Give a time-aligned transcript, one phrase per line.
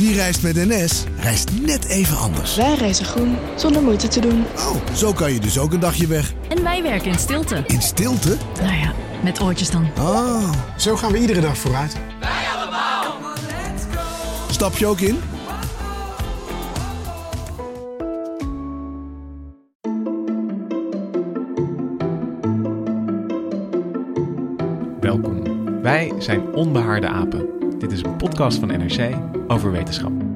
[0.00, 2.56] Wie reist met NS, reist net even anders.
[2.56, 4.44] Wij reizen groen, zonder moeite te doen.
[4.56, 6.32] Oh, zo kan je dus ook een dagje weg.
[6.48, 7.64] En wij werken in stilte.
[7.66, 8.36] In stilte?
[8.60, 9.88] Nou ja, met oortjes dan.
[9.98, 10.52] Oh.
[10.76, 11.96] Zo gaan we iedere dag vooruit.
[12.20, 13.04] Wij allemaal.
[14.50, 15.18] Stap je ook in?
[25.00, 25.42] Welkom.
[25.82, 27.59] Wij zijn Onbehaarde Apen.
[27.80, 29.14] Dit is een podcast van NRC
[29.48, 30.29] over wetenschap.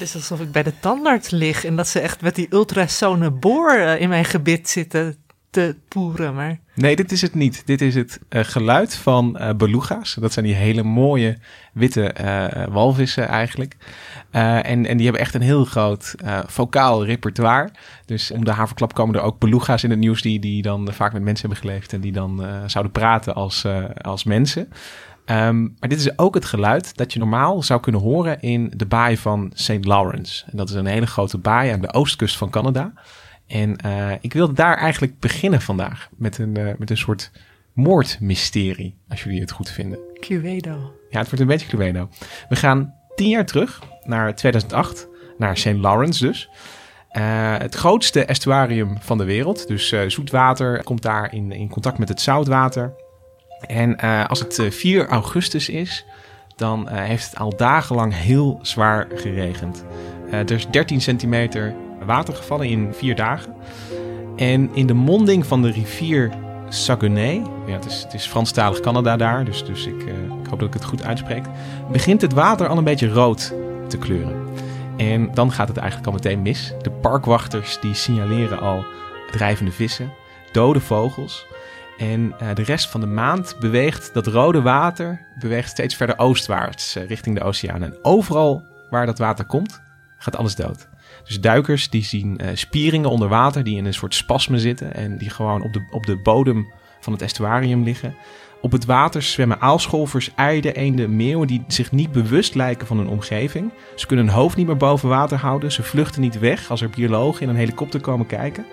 [0.00, 3.70] Het alsof ik bij de tandarts lig en dat ze echt met die ultrasone boor
[3.70, 5.16] eh, in mijn gebit zitten
[5.50, 6.34] te poeren.
[6.34, 7.66] Maar Nee, dit is het niet.
[7.66, 10.14] Dit is het eh, geluid van eh beluga's.
[10.20, 11.38] Dat zijn die hele mooie
[11.72, 12.14] witte
[12.70, 13.76] walvissen eigenlijk.
[14.30, 16.14] En, en die hebben echt een heel groot
[16.46, 17.70] vocaal repertoire.
[18.06, 20.22] Dus om de haverklap komen er ook beluga's in het nieuws...
[20.22, 21.92] die, die dan vaak met mensen hebben geleefd...
[21.92, 23.66] en die dan zouden praten als,
[24.00, 24.68] als mensen.
[25.30, 28.86] Ehm, maar dit is ook het geluid dat je normaal zou kunnen horen in de
[28.86, 29.84] baai van St.
[29.84, 30.44] Lawrence.
[30.50, 32.92] En dat is een hele grote baai aan de oostkust van Canada.
[33.46, 37.30] En eh, ik wilde daar eigenlijk beginnen vandaag met een, eh, met een soort
[37.72, 39.98] moordmysterie, als jullie het goed vinden.
[40.20, 40.92] Cluedo.
[41.10, 42.08] Ja, het wordt een beetje Cluedo.
[42.48, 45.08] We gaan tien jaar terug, naar 2008,
[45.38, 45.76] naar St.
[45.76, 46.48] Lawrence dus.
[47.08, 49.68] Eh, het grootste estuarium van de wereld.
[49.68, 52.92] Dus eh, zoetwater komt daar in, in contact met het zoutwater.
[53.66, 56.04] En eh, als het eh, 4 augustus is,
[56.60, 59.84] dan eh, heeft het al dagenlang heel zwaar geregend.
[60.30, 63.54] Eh, er is 13 centimeter water gevallen in vier dagen.
[64.36, 66.30] En in de monding van de rivier
[66.68, 70.58] Saguenay, ja, het, is, het is Franstalig Canada daar, dus, dus ik, eh, ik hoop
[70.58, 71.44] dat ik het goed uitspreek,
[71.90, 73.54] begint het water al een beetje rood
[73.88, 74.48] te kleuren.
[74.96, 76.72] En dan gaat het eigenlijk al meteen mis.
[76.82, 78.84] De parkwachters die signaleren al
[79.30, 80.12] drijvende vissen,
[80.52, 81.46] dode vogels.
[82.00, 86.96] En eh, de rest van de maand beweegt dat rode water beweegt steeds verder oostwaarts
[86.96, 87.82] eh, richting de oceaan.
[87.82, 89.80] En overal waar dat water komt,
[90.18, 90.88] gaat alles dood.
[91.24, 95.18] Dus duikers die zien eh, spieringen onder water die in een soort spasme zitten en
[95.18, 98.14] die gewoon op de, op de bodem van het estuarium liggen.
[98.60, 103.08] Op het water zwemmen aalscholvers, eiden, eenden, meeuwen die zich niet bewust lijken van hun
[103.08, 103.72] omgeving.
[103.96, 105.72] Ze kunnen hun hoofd niet meer boven water houden.
[105.72, 108.66] Ze vluchten niet weg als er biologen in een helikopter komen kijken.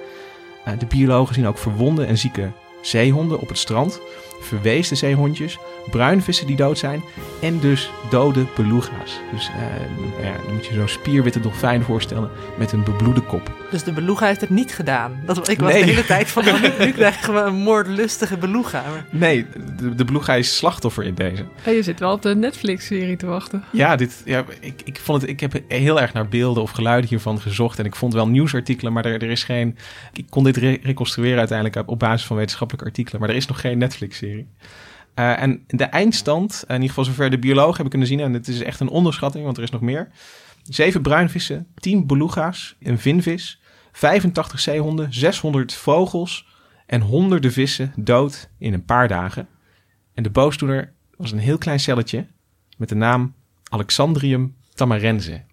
[0.78, 2.52] De biologen zien ook verwonde en zieke
[2.82, 4.00] zeehonden op het strand,
[4.40, 5.58] verweesde zeehondjes,
[5.90, 7.04] bruinvissen die dood zijn
[7.42, 9.20] en dus dode beluga's.
[9.32, 13.52] Dus eh, ja, dan moet je zo'n spierwitte dolfijn voorstellen met een bebloede kop.
[13.72, 15.20] Dus de beluga heeft het niet gedaan.
[15.26, 15.82] Dat, ik was Nee.
[15.84, 18.84] de hele tijd van, oh, nu, nu krijgen we een moordlustige beluga.
[19.12, 19.46] Nee,
[19.78, 21.46] de, de beluga is slachtoffer in deze.
[21.62, 23.64] Hey, je zit wel op de Netflix-serie te wachten.
[23.72, 27.10] Ja, dit, ja ik, ik, vond het, ik heb heel erg naar beelden of geluiden
[27.10, 27.80] hiervan gezocht.
[27.80, 29.78] En ik vond wel nieuwsartikelen, maar er, er is geen...
[30.14, 33.22] Ik kon dit re- reconstrueren uiteindelijk op basis van wetenschappelijke artikelen.
[33.22, 34.48] Maar er is nog geen Netflix-serie.
[35.14, 38.20] Eh, en de eindstand, in ieder geval zover de biologen hebben kunnen zien...
[38.20, 40.08] en het is echt een onderschatting, want er is nog meer...
[40.70, 43.62] Zeven bruinvissen, 10 beluga's, een vinvis,
[43.92, 46.48] 85 zeehonden, 600 vogels
[46.86, 49.48] en honderden vissen dood in een paar dagen.
[50.14, 52.28] En de boosdoener was een heel klein celletje
[52.78, 53.36] met de naam
[53.70, 55.44] Alexandrium tamarense.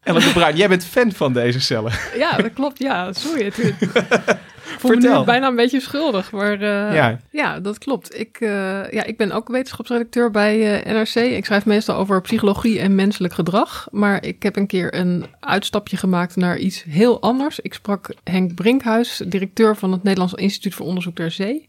[0.00, 1.92] Ellen de Bruin, jij bent fan van deze cellen.
[2.16, 2.78] Ja, dat klopt.
[2.78, 3.44] Ja, sorry.
[3.44, 3.56] Het,
[4.80, 5.20] ik voel me Vertel.
[5.20, 6.32] nu bijna een beetje schuldig.
[6.32, 7.18] Maar eh, Ja.
[7.30, 7.60] ja.
[7.60, 8.18] dat klopt.
[8.18, 11.14] Ik, eh, ja, ik ben ook wetenschapsredacteur bij eh, NRC.
[11.14, 13.88] Ik schrijf meestal over psychologie en menselijk gedrag.
[13.90, 17.60] Maar ik heb een keer een uitstapje gemaakt naar iets heel anders.
[17.60, 21.66] Ik sprak Henk Brinkhuis, directeur van het Nederlands Instituut voor Onderzoek ter Zee.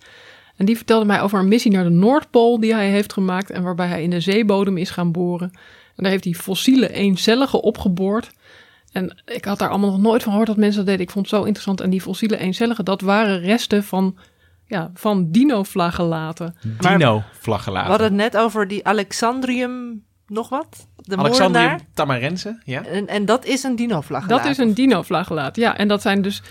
[0.55, 3.49] En die vertelde mij over een missie naar de Noordpool die hij heeft gemaakt.
[3.49, 5.51] En waarbij hij in de zeebodem is gaan boren.
[5.95, 8.31] En daar heeft hij fossiele eencellige opgeboord.
[8.91, 11.05] En ik had daar allemaal nog nooit van gehoord dat mensen dat deden.
[11.05, 11.81] Ik vond het zo interessant.
[11.81, 14.17] En die fossiele eencelligen, dat waren resten van,
[14.65, 16.55] ja, van dinoflagellaten.
[17.85, 20.87] We hadden het net over die Alexandrium nog wat.
[20.95, 21.87] De Alexandrium moordenaar.
[21.93, 22.85] tamarense, ja.
[22.85, 24.43] En, en dat is een dinoflagellaat.
[24.43, 25.55] Dat is een dinoflagellaat.
[25.55, 26.41] Ja, en dat zijn dus.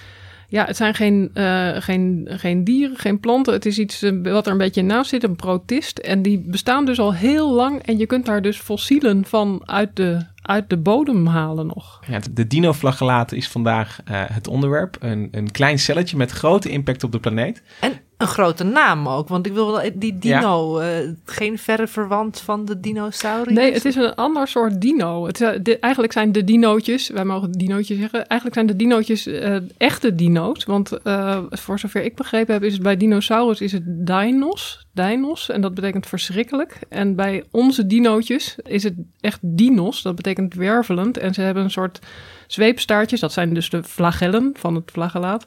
[0.51, 3.53] Ja, het zijn geen, eh, geen, geen dieren, geen planten.
[3.53, 5.99] Het is iets eh, wat er een beetje naast zit, een protist.
[5.99, 7.83] En die bestaan dus al heel lang.
[7.83, 12.01] En je kunt daar dus fossielen van uit de, uit de bodem halen nog.
[12.07, 14.97] ja de dinoflagellaten is vandaag eh, het onderwerp.
[15.01, 17.63] Een, een klein celletje met grote impact op de planeet.
[17.81, 22.41] En een grote naam ook, want ik wil wel die dino, eh, geen verre verwant
[22.41, 23.57] van de dinosauriërs.
[23.59, 25.27] Nee, het is een ander soort dino.
[25.27, 29.27] Het, is- de- eigenlijk zijn de dinootjes, wij mogen dinootjes zeggen, eigenlijk zijn de dinootjes
[29.27, 30.65] eh, echte dino's.
[30.65, 35.49] Want eh, voor zover ik begrepen heb, is het bij dinosaurus is het dinos, dinos,
[35.49, 36.79] en dat betekent verschrikkelijk.
[36.89, 41.19] En bij onze dinootjes is het echt dinos, dat betekent wervelend.
[41.19, 41.99] En ze hebben een soort
[42.47, 45.47] zweepstaartjes, dat zijn dus de flagellen van het flagellaat,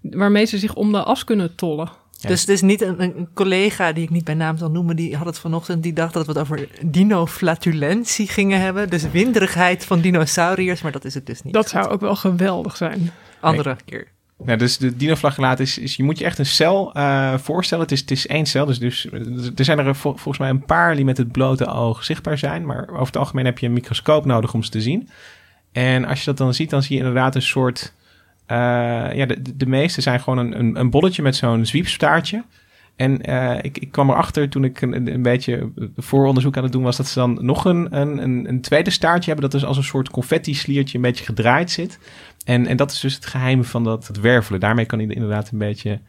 [0.00, 2.00] waarmee ze zich om de as kunnen tollen.
[2.28, 5.16] Dus het is niet een, een collega die ik niet bij naam zal noemen, die
[5.16, 8.90] had het vanochtend, die dacht dat we het over dinoflatulentie gingen hebben.
[8.90, 11.54] Dus winderigheid van dinosauriërs, maar dat is het dus niet.
[11.54, 13.10] Dat zou ook wel geweldig zijn.
[13.40, 14.08] Andere keer.
[14.46, 17.84] Ja, dus de dinoflagellaat is, is, je moet je echt een cel eh, voorstellen.
[17.84, 19.08] Het is, het is één cel, dus, dus
[19.56, 22.66] er zijn er vol- volgens mij een paar die met het blote oog zichtbaar zijn.
[22.66, 25.08] Maar over het algemeen heb je een microscoop nodig om ze te zien.
[25.72, 27.92] En als je dat dan ziet, dan zie je inderdaad een soort...
[28.52, 32.44] eh, ja, de, de- meeste zijn gewoon een, een, een bolletje met zo'n zwiepstaartje.
[32.96, 36.82] En eh, ik, ik kwam erachter toen ik een, een, beetje vooronderzoek aan het doen
[36.82, 36.96] was...
[36.96, 39.50] dat ze dan nog een, een, een, tweede staartje hebben...
[39.50, 41.98] dat dus als een soort confetti-sliertje een beetje gedraaid zit.
[42.44, 44.60] En, en dat is dus het geheim van dat het wervelen.
[44.60, 46.00] Daarmee kan er inderdaad een beetje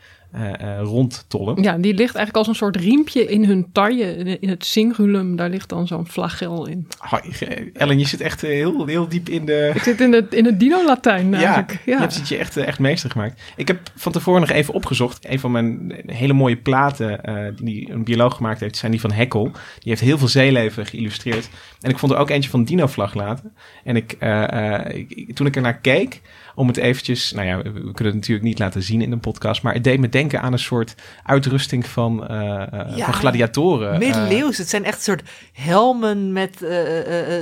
[0.80, 1.62] rondtollen.
[1.63, 4.15] Ja, die ligt eigenlijk als een soort riempje in hun taille.
[4.39, 6.88] In het cingulum, daar ligt dan zo'n flagel in.
[7.13, 9.71] Oh, je- Ellen, je zit echt eh, heel, heel diep in de...
[9.75, 11.71] Ik zit in het, in het dino-Latijn eigenlijk.
[11.71, 13.41] Ja, Ja, je hebt het je echt, eh, echt meester gemaakt.
[13.56, 15.30] Ik heb van tevoren nog even opgezocht.
[15.30, 19.12] Een van mijn hele mooie platen eh, die een bioloog gemaakt heeft, zijn die van
[19.12, 19.44] Heckel.
[19.44, 21.50] Die heeft heel veel zeeleven geïllustreerd.
[21.81, 23.53] En ik vond er ook eentje van dinoflaglaten.
[23.83, 26.21] En ik, eh, eh, ik- toen ik er naar keek,
[26.55, 27.31] om het eventjes...
[27.31, 30.00] Nou ja, we kunnen het natuurlijk niet laten zien in een podcast, maar het deed
[30.00, 33.94] me denken aan een soort uitrusting van, eh, eh, Ja, van gladiatoren.
[33.94, 35.23] Eh, Middeleeuws, het zijn echt soort
[35.53, 36.65] helmen met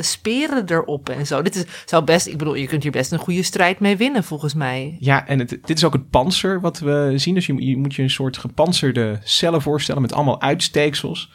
[0.02, 1.42] speren erop en zo.
[1.42, 4.24] Dit is, zou best, ik bedoel, je kunt hier best een goede strijd mee winnen,
[4.24, 4.98] volgens mij.
[5.00, 7.36] Ja, en het, dit is ook het panzer wat we zien.
[7.36, 11.32] Dus je, je moet je een soort gepanzerde cellen voorstellen met allemaal uitsteeksels.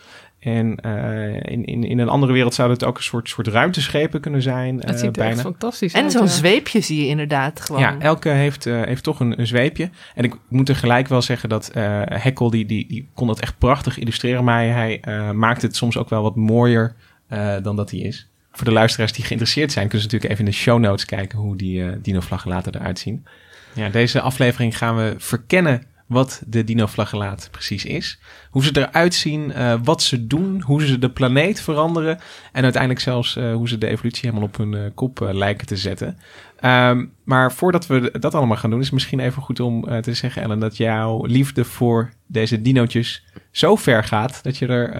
[0.47, 4.21] En eh, in, in, in een andere wereld zouden het ook een soort, soort ruimteschepen
[4.21, 4.77] kunnen zijn.
[4.77, 5.31] het eh, ziet er bijna.
[5.31, 6.29] echt fantastisch En zo'n ja.
[6.29, 7.81] zweepje zie je inderdaad gewoon.
[7.81, 9.91] Ja, elke heeft, eh, heeft toch een, een zweepje.
[10.15, 13.41] En ik moet er gelijk wel zeggen dat eh Heckel, die, die, die kon dat
[13.41, 14.45] echt prachtig illustreren.
[14.45, 16.95] Maar hij eh, maakt het soms ook wel wat mooier
[17.29, 18.29] eh, dan dat hij is.
[18.53, 21.39] Voor de luisteraars die geïnteresseerd zijn, kunnen ze natuurlijk even in de show notes kijken
[21.39, 23.27] hoe die eh dinoflagellaten eruit zien.
[23.73, 28.19] Ja, deze aflevering gaan we verkennen wat de dinoflagellaat precies is.
[28.51, 32.19] Hoe ze eruit zien, eh, wat ze doen, hoe ze de planeet veranderen.
[32.53, 35.77] En uiteindelijk zelfs eh, hoe ze de evolutie helemaal op hun eh, kop lijken te
[35.77, 36.19] zetten.
[36.61, 40.15] Ehm, maar voordat we dat allemaal gaan doen, is het misschien even goed om te
[40.15, 44.93] zeggen, Ellen, dat jouw liefde voor deze dinootjes zo ver gaat dat je er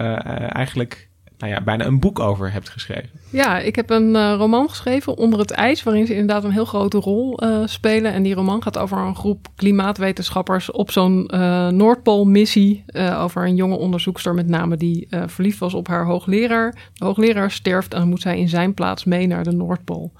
[0.49, 1.06] eigenlijk
[1.37, 3.09] nou ja, bijna een boek over hebt geschreven.
[3.29, 6.65] Ja, ik heb een eh, roman geschreven, Onder het IJs, waarin ze inderdaad een heel
[6.65, 8.13] grote rol eh, spelen.
[8.13, 12.85] En die roman gaat over een groep klimaatwetenschappers op zo'n eh, Noordpoolmissie.
[13.17, 16.75] over een jonge onderzoekster met name die verliefd was op haar hoogleraar.
[16.93, 20.11] De hoogleraar sterft en moet zij in zijn plaats mee naar de Noordpool.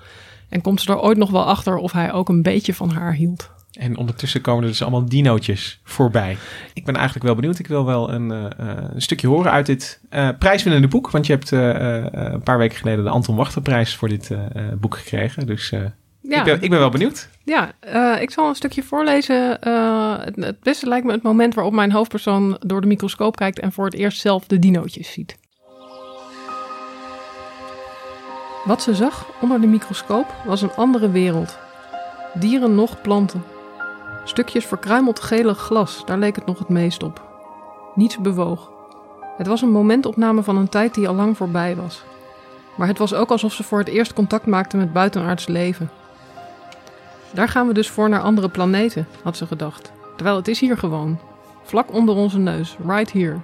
[0.50, 3.14] En komt ze er ooit nog wel achter of hij ook een beetje van haar
[3.14, 3.50] hield.
[3.72, 6.38] En ondertussen komen er dus allemaal dinootjes voorbij.
[6.74, 7.60] Ik ben eigenlijk wel benieuwd.
[7.60, 11.12] Ik wil wel een, eh, eh, een stukje horen uit dit eh, prijswinnende boek.
[11.12, 14.32] Want je hebt een paar weken geleden de Anton Wachterprijs voor dit
[14.80, 15.46] boek gekregen.
[15.46, 15.70] Dus
[16.22, 17.30] Ja, ik, ben, ik ben wel benieuwd.
[17.44, 17.72] Ja,
[18.20, 19.58] ik zal een stukje voorlezen.
[20.22, 23.72] Het, het beste lijkt me het moment waarop mijn hoofdpersoon door de microscoop kijkt en
[23.72, 25.38] voor het eerst zelf de dinootjes ziet.
[28.66, 31.58] Wat ze zag onder de microscoop was een andere wereld.
[32.34, 33.44] Dieren nog planten.
[34.28, 37.22] Stukjes verkruimeld gele glas, daar leek het nog het meest op.
[37.96, 38.72] Niets bewoog.
[39.38, 42.04] Het was een momentopname van een tijd die al lang voorbij was.
[42.78, 45.90] Maar het was ook alsof ze voor het eerst contact maakte met buitenaards leven.
[47.32, 49.92] Daar gaan we dus voor naar andere planeten, had ze gedacht.
[50.16, 51.20] Terwijl het is hier gewoon.
[51.64, 53.38] Vlak onder onze neus, right here.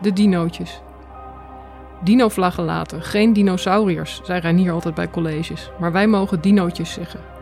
[0.00, 0.80] De dinootjes.
[2.00, 5.70] Dinoflagellaten, geen dinosauriërs, zei Reinier altijd bij colleges.
[5.80, 7.35] Maar wij mogen dinootjes zeggen.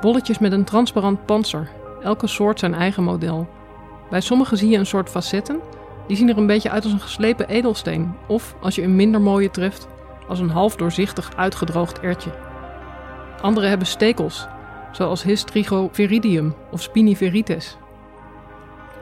[0.00, 1.68] Bolletjes met een transparant panzer.
[2.02, 3.48] Elke soort zijn eigen model.
[4.10, 5.60] Bij sommige zie je een soort facetten.
[6.06, 8.14] Die zien er een beetje uit als een geslepen edelsteen.
[8.26, 9.88] Of, als je een minder mooie treft,
[10.28, 12.30] als een half doorzichtig uitgedroogd ertje.
[13.40, 14.46] Andere hebben stekels,
[14.92, 17.76] zoals Hystrigopteridium of Spiniferites.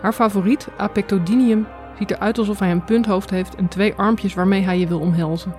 [0.00, 1.66] Haar favoriet, Apectodinium,
[1.98, 5.54] ziet eruit alsof hij een punthoofd heeft en twee armpjes waarmee hij je wil omhelzen.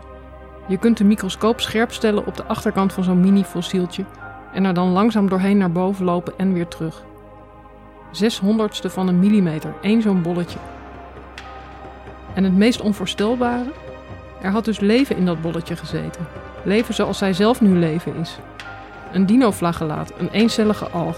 [0.68, 4.06] Je kunt de microscoop scherp stellen op de achterkant van zo'n mini-fossieltje
[4.56, 7.04] en er dan langzaam doorheen naar boven lopen en weer terug.
[8.12, 10.60] Zeshonderdste van een millimeter, één zo'n bolletje.
[12.34, 13.72] En het meest onvoorstelbare?
[14.42, 16.28] Er had dus leven in dat bolletje gezeten.
[16.64, 18.38] Leven zoals zij zelf nu leven is.
[19.12, 21.18] Een dinoflagellaat, een eencellige alg.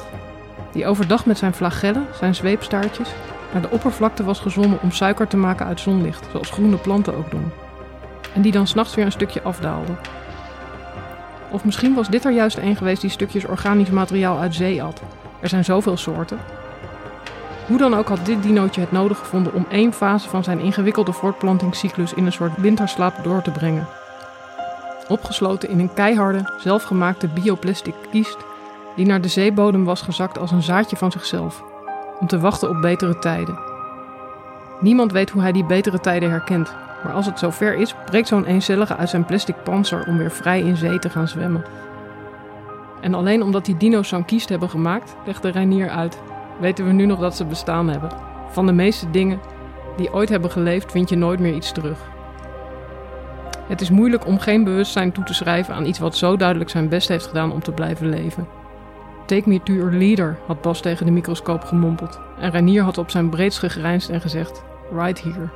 [0.72, 3.10] Die overdag met zijn flagellen, zijn zweepstaartjes,
[3.54, 7.32] naar de oppervlakte was gezwommen om suiker te maken uit zonlicht, zoals groene planten ook
[7.32, 7.52] doen.
[8.34, 9.92] En die dan s'nachts weer een stukje afdaalde.
[11.52, 15.02] Of misschien was dit er juist een geweest die stukjes organisch materiaal uit zee at.
[15.40, 16.40] Er zijn zoveel soorten.
[17.68, 21.14] Hoe dan ook had dit dinootje het nodig gevonden om één fase van zijn ingewikkelde
[21.14, 23.88] voortplantingscyclus in een soort winterslaap door te brengen.
[25.08, 28.38] Opgesloten in een keiharde, zelfgemaakte bioplastic kiest
[28.96, 31.64] die naar de zeebodem was gezakt als een zaadje van zichzelf,
[32.20, 33.60] om te wachten op betere tijden.
[34.80, 38.46] Niemand weet hoe hij die betere tijden herkent, maar als het zover is, breekt zo'n
[38.46, 41.64] eencellige uit zijn plastic panzer om weer vrij in zee te gaan zwemmen.
[43.02, 46.20] En alleen omdat die dino's zo'n kiest hebben gemaakt, legde Reinier uit,
[46.60, 48.10] weten we nu nog dat ze bestaan hebben.
[48.50, 49.40] Van de meeste dingen
[49.98, 52.00] die ooit hebben geleefd, vind je nooit meer iets terug.
[53.68, 56.90] Het is moeilijk om geen bewustzijn toe te schrijven aan iets wat zo duidelijk zijn
[56.90, 58.48] best heeft gedaan om te blijven leven.
[59.26, 62.20] Take me to your leader, had Bas tegen de microscoop gemompeld.
[62.40, 65.50] En Reinier had op zijn breedst gegrijnsd en gezegd: Right here.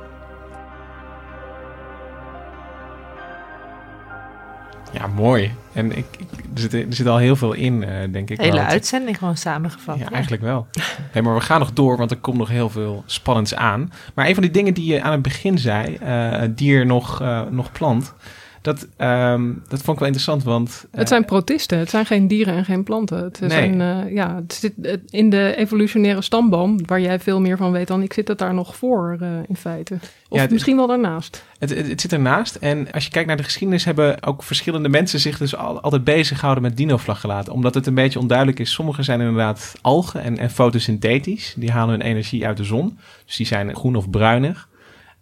[4.92, 5.52] Ja, mooi.
[5.72, 8.40] En ik, ik- er, zit, er zit al heel veel in, eh, denk ik.
[8.40, 9.98] Hele Want- uitzending gewoon samengevat.
[9.98, 10.66] Ja, eigenlijk wel.
[11.10, 13.92] Hey, maar we gaan nog door, want er komt nog heel veel spannends aan.
[14.14, 17.40] Maar een van die dingen die je aan het begin zei, eh dier nog, eh,
[17.50, 18.14] nog plant,
[18.62, 20.86] dat, ehm, dat vond ik wel interessant, want...
[20.90, 23.18] eh, Het zijn protisten, het zijn geen dieren en geen planten.
[23.18, 23.50] Het Nee.
[23.50, 24.72] zijn, eh, ja, het zit
[25.10, 28.54] in de evolutionaire stamboom, waar jij veel meer van weet dan ik, zit het daar
[28.54, 29.94] nog voor eh, in feite.
[30.28, 31.44] Of Ja, het- misschien wel daarnaast.
[31.58, 32.54] Het, het, het zit ernaast.
[32.54, 36.04] En als je kijkt naar de geschiedenis, hebben ook verschillende mensen zich dus al, altijd
[36.04, 37.52] bezig gehouden met dinoflagellaten.
[37.52, 38.72] Omdat het een beetje onduidelijk is.
[38.72, 41.54] Sommige zijn inderdaad algen en, en fotosynthetisch.
[41.56, 42.98] Die halen hun energie uit de zon.
[43.26, 44.68] Dus die zijn groen of bruinig.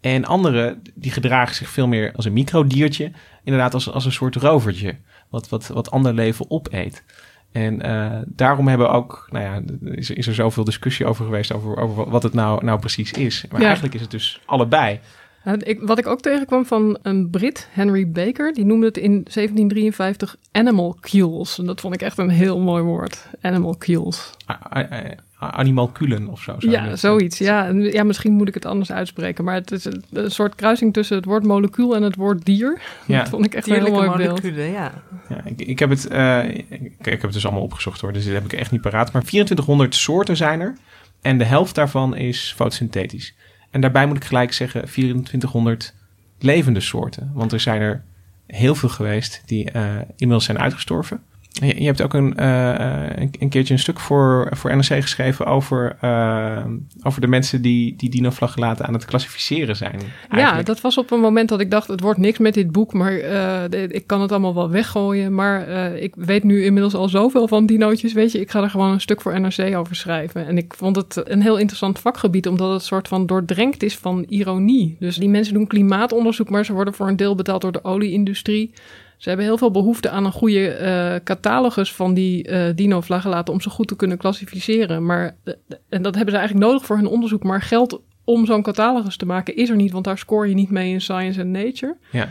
[0.00, 3.10] En andere, die gedragen zich veel meer als een microdiertje.
[3.44, 4.96] Inderdaad als, als een soort rovertje.
[5.28, 7.04] Wat, wat, wat ander leven opeet.
[7.52, 11.76] En eh, daarom hebben ook, nou ja, is, is er zoveel discussie over geweest over,
[11.76, 13.44] over wat het nou, nou precies is.
[13.50, 13.66] Maar Ja.
[13.66, 15.00] eigenlijk is het dus allebei.
[15.44, 19.10] Nou, ik, wat ik ook tegenkwam van een Brit, Henry Baker, die noemde het in
[19.10, 21.58] 1753 animal kills.
[21.58, 23.26] En dat vond ik echt een heel mooi woord.
[23.40, 24.30] Animal kills.
[24.50, 26.54] A- a- a- animalculen of zo.
[26.58, 27.38] zou Ja, zoiets.
[27.38, 29.44] Ja, ja, misschien moet ik het anders uitspreken.
[29.44, 32.80] Maar het is een, een soort kruising tussen het woord molecuul en het woord dier.
[33.06, 33.18] Ja.
[33.18, 34.42] Dat vond ik echt een heel mooi beeld.
[34.42, 34.92] moleculen, ja.
[35.28, 36.66] Ja, ik, ik, heb het, eh, ik,
[36.98, 39.12] ik heb het dus allemaal opgezocht hoor, dus dit heb ik echt niet paraat.
[39.12, 40.76] Maar 2400 soorten zijn er
[41.20, 43.34] en de helft daarvan is fotosynthetisch.
[43.70, 45.94] En daarbij moet ik gelijk zeggen 2400
[46.38, 47.30] levende soorten.
[47.34, 48.04] Want er zijn er
[48.46, 51.22] heel veel geweest die eh, inmiddels zijn uitgestorven.
[51.52, 55.46] Je, je hebt ook een, eh, een, een keertje een stuk voor, voor NRC geschreven
[55.46, 56.64] over, eh,
[57.02, 60.00] over de mensen die, die dinoflagellaten aan het klassificeren zijn.
[60.30, 62.92] Ja, dat was op een moment dat ik dacht, het wordt niks met dit boek,
[62.92, 65.34] maar eh, ik kan het allemaal wel weggooien.
[65.34, 68.40] Maar eh, ik weet nu inmiddels al zoveel van dinootjes, weet je.
[68.40, 70.46] Ik ga er gewoon een stuk voor NRC over schrijven.
[70.46, 74.24] En ik vond het een heel interessant vakgebied, omdat het soort van doordrenkt is van
[74.28, 74.96] ironie.
[74.98, 78.72] Dus die mensen doen klimaatonderzoek, maar ze worden voor een deel betaald door de olieindustrie.
[79.20, 83.60] Ze hebben heel veel behoefte aan een goede eh, catalogus van die eh dinoflagellaten om
[83.60, 85.06] ze goed te kunnen klassificeren.
[85.06, 85.54] Maar, eh,
[85.88, 87.42] en dat hebben ze eigenlijk nodig voor hun onderzoek.
[87.42, 90.70] Maar geld om zo'n catalogus te maken is er niet, want daar scoor je niet
[90.70, 91.96] mee in Science and Nature.
[92.10, 92.28] ja.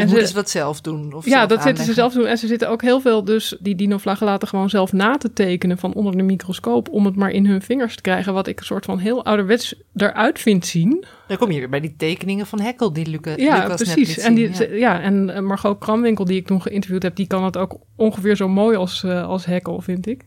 [0.00, 1.12] Dus En moeten ze- ze wat zelf doen?
[1.14, 2.26] Of ja, zelf dat zitten ze zelf doen.
[2.26, 5.92] En ze zitten ook heel veel dus die dinoflagellaten gewoon zelf na te tekenen van
[5.94, 8.84] onder de microscoop om het maar in hun vingers te krijgen, wat ik een soort
[8.84, 11.04] van heel ouderwets eruit vind zien.
[11.28, 14.18] Dan kom je weer bij die tekeningen van Heckel die Luca, Ja, Lucas net precies.
[14.18, 15.00] En, die, ze- ja.
[15.00, 18.48] en eh, Margot Kramwinkel, die ik toen geïnterviewd heb, die kan het ook ongeveer zo
[18.48, 20.24] mooi als, eh als Heckel, vind ik.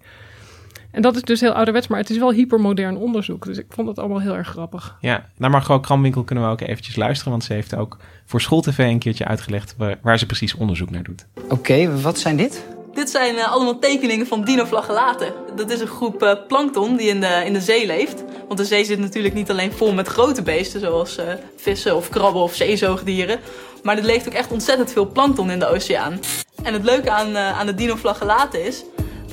[0.93, 3.45] En dat is dus heel ouderwets, maar het is wel hypermodern onderzoek.
[3.45, 4.97] Dus ik vond het allemaal heel erg grappig.
[5.01, 8.77] Ja, naar Margot Kramwinkel kunnen we ook eventjes luisteren, want ze heeft ook voor SchoolTV
[8.77, 11.25] een keertje uitgelegd waar, waar ze precies onderzoek naar doet.
[11.49, 12.65] Oké, wat zijn dit?
[12.93, 15.33] Dit zijn eh, allemaal tekeningen van dinoflagellaten.
[15.55, 18.23] Dat is een groep eh, plankton die in de, in de zee leeft.
[18.47, 22.09] Want de zee zit natuurlijk niet alleen vol met grote beesten, zoals eh, vissen of
[22.09, 23.39] krabben of zeezoogdieren.
[23.83, 26.19] Maar er leeft ook echt ontzettend veel plankton in de oceaan.
[26.63, 28.83] En het leuke aan, aan de dinoflagellaten is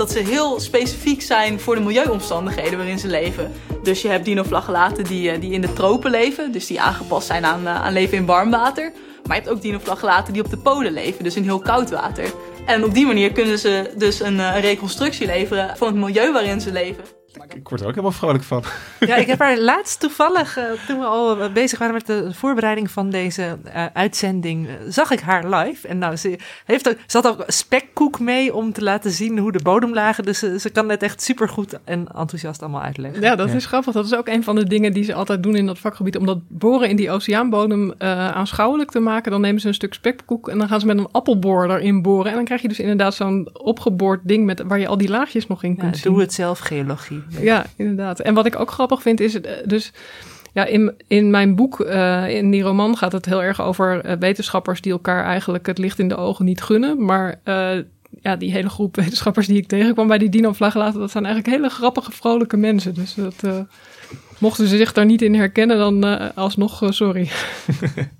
[0.00, 3.52] dat ze heel specifiek zijn voor de milieuomstandigheden waarin ze leven.
[3.82, 7.44] Dus je hebt dinoflagellaten die, eh, die in de tropen leven, dus die aangepast zijn
[7.44, 8.92] aan, eh, aan leven in warm water.
[9.26, 12.32] Maar je hebt ook dinoflagellaten die op de polen leven, dus in heel koud water.
[12.66, 16.32] En op die manier kunnen ze dus een, eh, een reconstructie leveren van het milieu
[16.32, 17.19] waarin ze leven.
[17.54, 18.62] Ik word er ook helemaal vrolijk van.
[19.00, 22.34] Ja, ik heb haar laatst toevallig, uh, toen we al uh, bezig waren met de
[22.34, 25.88] voorbereiding van deze uh, uitzending, zag ik haar live.
[25.88, 29.52] En nou, ze, heeft ook, ze had ook spekkoek mee om te laten zien hoe
[29.52, 30.24] de bodem lagen.
[30.24, 33.22] Dus ze, ze kan het echt supergoed en enthousiast allemaal uitleggen.
[33.22, 33.54] Ja, dat ja.
[33.54, 33.92] is grappig.
[33.92, 36.16] Dat is ook een van de dingen die ze altijd doen in dat vakgebied.
[36.16, 39.30] Om dat boren in die oceaanbodem aanschouwelijk te maken.
[39.30, 42.30] Dan nemen ze een stuk spekkoek en dan gaan ze met een appelboor erin boren.
[42.30, 45.46] En dan krijg je dus inderdaad zo'n opgeboord ding met, waar je al die laagjes
[45.46, 46.12] nog in kunt ja, zien.
[46.12, 47.19] Doe het zelf geologie.
[47.40, 48.20] Ja, inderdaad.
[48.20, 49.92] En wat ik ook grappig vind is, dus
[50.52, 54.12] ja, in, in mijn boek, uh, in die roman, gaat het heel erg over uh,
[54.18, 57.04] wetenschappers die elkaar eigenlijk het licht in de ogen niet gunnen.
[57.04, 57.72] Maar uh,
[58.20, 61.70] ja, die hele groep wetenschappers die ik tegenkwam bij die dinoflagellaten, dat zijn eigenlijk hele
[61.70, 62.94] grappige, vrolijke mensen.
[62.94, 63.66] Dus dat,
[64.38, 67.28] mochten ze zich daar niet in herkennen, dan alsnog sorry.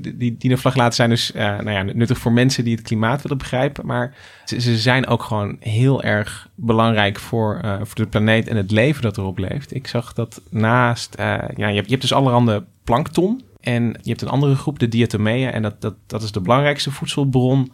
[0.00, 3.86] die, dinoflagellaten zijn dus uh, nou ja, nuttig voor mensen die het klimaat willen begrijpen.
[3.86, 4.14] Maar
[4.44, 9.02] ze, zijn ook gewoon heel erg belangrijk voor, uh, voor de planeet en het leven
[9.02, 9.74] dat erop leeft.
[9.74, 11.24] Ik zag dat naast, uh,
[11.56, 13.42] ja, je hebt, je hebt dus allerhande plankton.
[13.60, 15.50] En je hebt een andere groep, de diatomeeën.
[15.50, 17.72] En dat, dat, dat is de belangrijkste voedselbron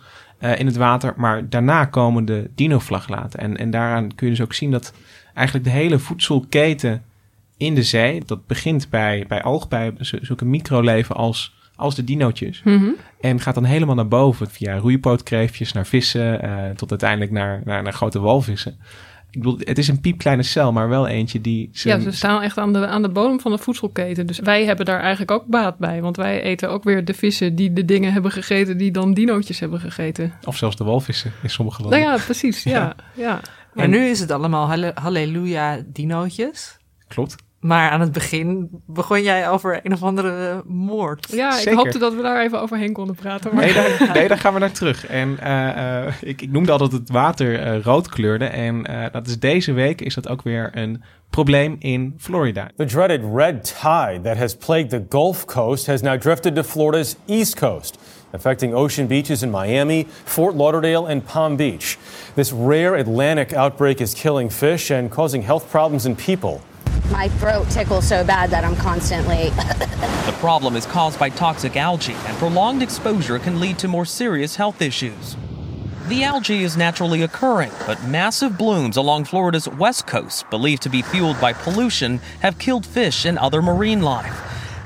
[0.57, 1.15] in het water.
[1.17, 3.41] Maar daarna komen de dinoflagellaten.
[3.41, 4.93] En, en daaraan kun je dus ook zien dat
[5.35, 7.03] eigenlijk de hele voedselketen
[7.61, 8.23] in de zee.
[8.27, 12.63] Dat begint bij, bij alg, bij zulke microleven als, als de dinootjes.
[12.65, 12.91] Mhm.
[13.21, 16.45] En gaat dan helemaal naar boven via roeipootkreeftjes naar vissen.
[16.45, 18.79] Uh, tot uiteindelijk naar, naar, naar grote walvissen.
[19.31, 21.69] Ik bedoel, het is een piepkleine cel, maar wel eentje die...
[21.73, 21.99] Zijn...
[21.99, 24.27] Ja, ze staan echt aan de, aan de bodem van de voedselketen.
[24.27, 26.03] Dus wij hebben daar eigenlijk ook baat bij.
[26.03, 28.79] Want wij eten ook weer de vissen die de dingen hebben gegeten...
[28.79, 30.33] die dan dinootjes hebben gegeten.
[30.45, 32.01] Of zelfs de walvissen in sommige landen.
[32.01, 32.63] Nou ja, precies.
[32.63, 32.95] Ja, ja.
[33.15, 33.41] ja.
[33.75, 33.91] Maar en...
[33.91, 36.79] nu is het allemaal halle halleluja dinootjes.
[37.09, 37.37] Klopt.
[37.61, 41.29] Maar aan het begin begon jij over een of andere moord.
[41.33, 41.73] Ja, Zeker.
[41.73, 43.55] ik hoopte dat we daar even overheen konden praten.
[43.55, 43.65] Maar...
[43.65, 45.07] Nee, daar, nee, daar gaan we naar terug.
[45.07, 48.45] En uh, uh, ik, ik, noemde al dat het water uh, rood kleurde.
[48.45, 52.71] En dat is deze week is dat ook weer een probleem in Florida.
[52.77, 57.17] The dreaded red tide that has plagued the Gulf Coast has now drifted to Florida's
[57.27, 57.99] east coast.
[58.33, 61.99] affecting ocean beaches in Miami, Fort Lauderdale, and Palm Beach.
[62.35, 66.61] This rare Atlantic outbreak is killing fish and causing health problems in people.
[67.11, 69.51] My throat tickles so bad that I'm constantly.
[69.51, 74.57] the problem is caused by toxic algae, and prolonged exposure can lead to more serious
[74.57, 75.37] health issues.
[76.09, 81.03] The algae is naturally occurring, but massive blooms along Florida's west coast, believed to be
[81.03, 84.37] fueled by pollution, have killed fish and other marine life.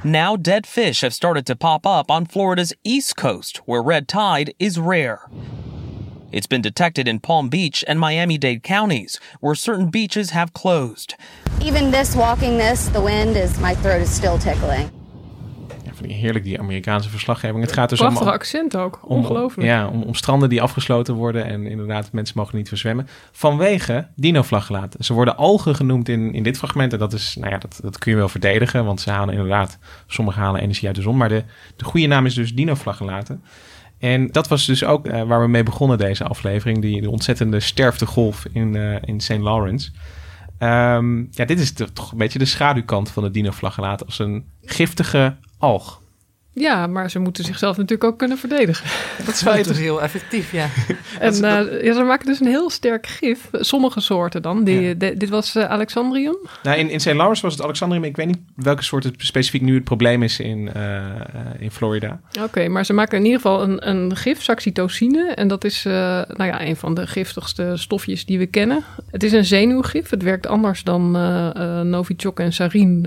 [0.04, 4.52] Now, dead fish have started to pop up on Florida's east coast, where red tide
[4.58, 5.30] is rare.
[6.34, 11.14] It's been detected in Palm Beach and Miami Dade counties, where certain beaches have closed.
[11.60, 14.90] Even this, walking this, the wind is, my throat is still tickling.
[16.06, 17.60] Heerlijk, die Amerikaanse verslaggeving.
[17.60, 18.28] Het gaat dus Prachtig om...
[18.28, 19.68] accent ook, om, ongelooflijk.
[19.68, 23.08] Ja, om, om stranden die afgesloten worden en inderdaad mensen mogen niet verzwemmen.
[23.32, 25.04] Vanwege dinoflagellaten.
[25.04, 27.98] Ze worden algen genoemd in, in dit fragment en dat is, nou ja, dat, dat
[27.98, 31.16] kun je wel verdedigen, want ze halen inderdaad, sommigen halen energie uit de zon.
[31.16, 31.44] Maar de,
[31.76, 33.42] de goede naam is dus dinoflagellaten.
[34.04, 36.80] En dat was dus ook uh, waar we mee begonnen deze aflevering.
[36.80, 39.38] Die de ontzettende sterftegolf in, uh, in St.
[39.38, 39.90] Lawrence.
[40.58, 45.36] Um, ja, dit is toch een beetje de schaduwkant van de dinoflagellaat als een giftige
[45.58, 46.02] alg.
[46.54, 48.86] Ja, maar ze moeten zichzelf natuurlijk ook kunnen verdedigen.
[49.26, 50.66] Dat is wel dus heel effectief, ja.
[51.20, 53.48] en uh, ja, ze maken dus een heel sterk gif.
[53.52, 54.64] Sommige soorten dan.
[54.64, 54.94] Die, ja.
[54.94, 56.36] de, dit was uh, Alexandrium.
[56.62, 57.12] Nou, in, in St.
[57.12, 58.04] Lawrence was het Alexandrium.
[58.04, 61.04] Ik weet niet welke soort het specifiek nu het probleem is in, uh,
[61.58, 62.20] in Florida.
[62.28, 65.32] Oké, okay, maar ze maken in ieder geval een, een gif, saxitocine.
[65.34, 68.84] En dat is nou ja, een van de giftigste stofjes die we kennen.
[69.10, 70.10] Het is een zenuwgif.
[70.10, 71.10] Het werkt anders dan
[71.90, 73.06] Novichok en Sarin.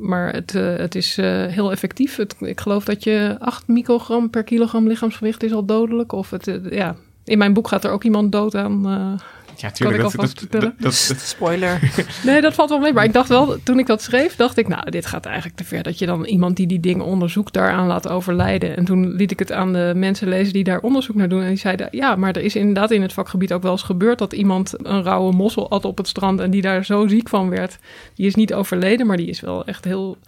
[0.00, 1.16] maar het, het is
[1.48, 2.16] heel effectief.
[2.16, 6.12] Het, ik geloof dat je 8 microgram per kilogram lichaamsgewicht is al dodelijk.
[6.12, 8.86] Of het, ja, in mijn boek gaat er ook iemand dood aan.
[8.86, 9.20] Uh,
[9.60, 10.00] ja, tuurlijk.
[10.00, 10.94] Kan ik alvast dat, dat, dat,
[11.36, 11.92] Spoiler.
[12.24, 12.92] nee, dat valt wel mee.
[12.92, 15.64] Maar ik dacht wel, toen ik dat schreef, dacht ik, nou, dit gaat eigenlijk te
[15.64, 15.82] ver.
[15.82, 18.76] Dat je dan iemand die die dingen onderzoekt daaraan laat overlijden.
[18.76, 21.42] En toen liet ik het aan de mensen lezen die daar onderzoek naar doen.
[21.42, 24.18] En die zeiden, ja, maar er is inderdaad in het vakgebied ook wel eens gebeurd
[24.18, 27.50] dat iemand een rauwe mossel at op het strand en die daar zo ziek van
[27.50, 27.78] werd.
[28.14, 30.18] Die is niet overleden, maar die is wel echt heel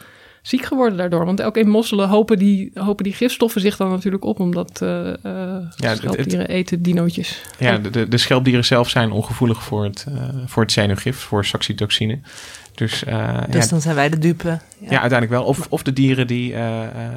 [0.42, 1.24] ziek geworden daardoor.
[1.24, 4.88] Want ook in mosselen hopen die, hopen die gifstoffen zich dan natuurlijk op, omdat uh,
[5.76, 7.42] ja, schelpdieren het, eten dinootjes.
[7.58, 12.18] Ja, de, de schelpdieren zelf zijn ongevoelig voor het, uh, voor het zenuwgif, voor saxitoxine.
[12.80, 13.04] Dus,
[13.50, 14.48] dus dan zijn wij de dupe.
[14.48, 15.44] Ja, ja uiteindelijk wel.
[15.44, 16.54] Of, of de dieren die,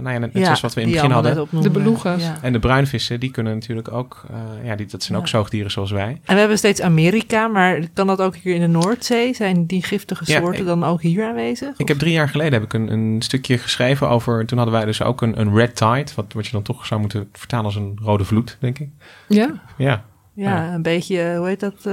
[0.02, 1.48] nou ja, net zoals wat we in het begin hadden.
[1.62, 2.24] De beluga's.
[2.42, 4.26] En de bruinvissen, die kunnen natuurlijk ook,
[4.64, 6.22] ja, die, dat zijn ook zoogdieren zoals wij.
[6.26, 9.34] En we hebben steeds Amerika, maar kan dat ook hier in de Noordzee?
[9.34, 11.78] Zijn die giftige soorten ik, dan ook hier aanwezig?
[11.78, 14.86] Ik heb drie jaar geleden heb ik een, een stukje geschreven over, toen hadden wij
[14.86, 17.76] dus ook een, een red tide, wat, wat je dan toch zou moeten vertalen als
[17.76, 18.90] een rode vloed, denk ik.
[19.28, 19.62] Ja.
[19.78, 20.06] Ja.
[20.36, 21.90] Ja, een beetje, hoe heet dat?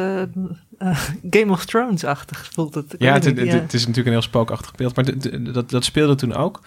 [0.83, 0.99] Uh, eh,
[1.41, 2.95] Game of Thrones-achtig voelt het.
[2.99, 4.97] Ja, het, niet, het- het is natuurlijk een heel spookachtig beeld.
[4.97, 5.05] Maar
[5.53, 6.61] dat, dat speelde toen ook.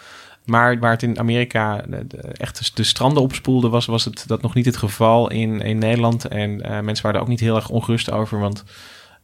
[0.45, 4.41] Maar waar het in Amerika de, de- echt de stranden opspoelde, was, was het dat
[4.41, 6.26] nog niet het geval in, in Nederland.
[6.28, 8.39] En eh, mensen waren er ook niet heel erg ongerust over.
[8.39, 8.63] Want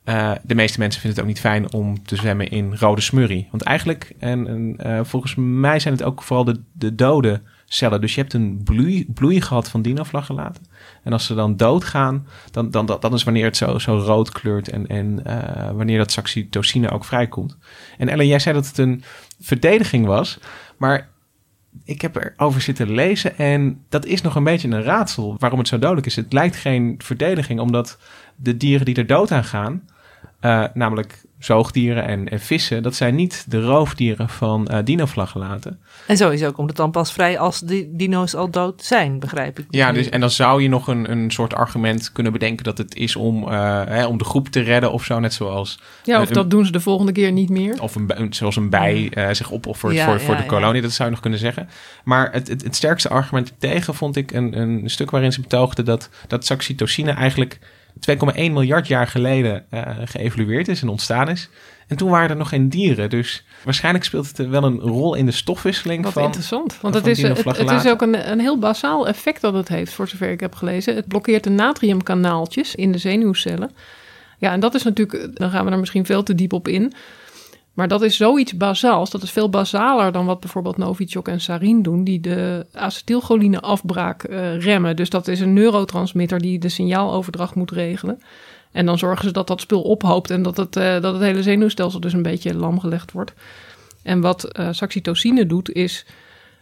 [0.04, 3.47] eh, de meeste mensen vinden het ook niet fijn om te zwemmen in rode smurrie.
[3.52, 4.47] Want eigenlijk, en,
[4.78, 8.02] en volgens mij zijn het ook vooral de, de dode cellen.
[8.02, 10.63] Dus je hebt een bloei, bloei gehad van dinoflagellaten.
[11.10, 14.32] En als ze dan doodgaan, dan, dan, dan, dan is wanneer het zo, zo rood
[14.32, 17.58] kleurt en, en eh, wanneer dat saxitocine ook vrijkomt.
[17.98, 19.04] En Ellen, jij zei dat het een
[19.39, 20.39] verdediging was,
[20.78, 21.10] maar
[21.84, 25.67] ik heb erover zitten lezen en dat is nog een beetje een raadsel waarom het
[25.67, 26.15] zo dodelijk is.
[26.15, 27.98] Het lijkt geen verdediging, omdat
[28.36, 29.84] de dieren die er dood aan gaan,
[30.39, 35.80] eh, namelijk zoogdieren en, en vissen, dat zijn niet de roofdieren van eh dinoflagellaten.
[36.08, 39.65] En sowieso komt het dan pas vrij als die dino's al dood zijn, begrijp ik.
[39.69, 42.95] Ja, dus, en dan zou je nog een, een soort argument kunnen bedenken dat het
[42.95, 45.80] is om, eh, hè, om de groep te redden of zo, net zoals...
[46.04, 47.82] Ja, of een- dat doen ze de volgende keer niet meer.
[47.82, 51.04] Of een, zoals een bij eh, zich opoffert Ja, voor, voor de kolonie, dat zou
[51.04, 51.69] je nog kunnen zeggen.
[52.04, 55.86] Maar het, het, het sterkste argument tegen vond ik een, een stuk waarin ze betoogden
[55.86, 57.60] dat, dat saxitocine eigenlijk
[58.00, 61.50] 2,1 miljard jaar geleden eh, geëvolueerd is en ontstaan is.
[61.88, 65.26] En toen waren er nog geen dieren, dus waarschijnlijk speelt het wel een rol in
[65.26, 66.24] de stofwisseling Wat van...
[66.24, 66.78] interessant.
[66.82, 69.94] Want het is, het, het is ook een, een heel basaal effect dat het heeft,
[69.94, 70.96] voor zover ik heb gelezen.
[70.96, 73.72] Het blokkeert de natriumkanaaltjes in de zenuwcellen.
[74.38, 76.94] Ja, en dat is natuurlijk, dan gaan we er misschien veel te diep op in.
[77.80, 79.10] Maar dat is zoiets basaals.
[79.10, 84.24] Dat is veel basaler dan wat bijvoorbeeld Novichok en Sarin doen, die de acetylcholine afbraak
[84.24, 84.96] eh, remmen.
[84.96, 88.22] Dus dat is een neurotransmitter die de signaaloverdracht moet regelen.
[88.72, 91.44] En dan zorgen ze dat dat spul ophoopt en dat het, eh, dat het hele
[91.44, 93.34] zenuwstelsel dus een beetje lam gelegd wordt.
[94.04, 96.06] En wat eh saxitocine doet, is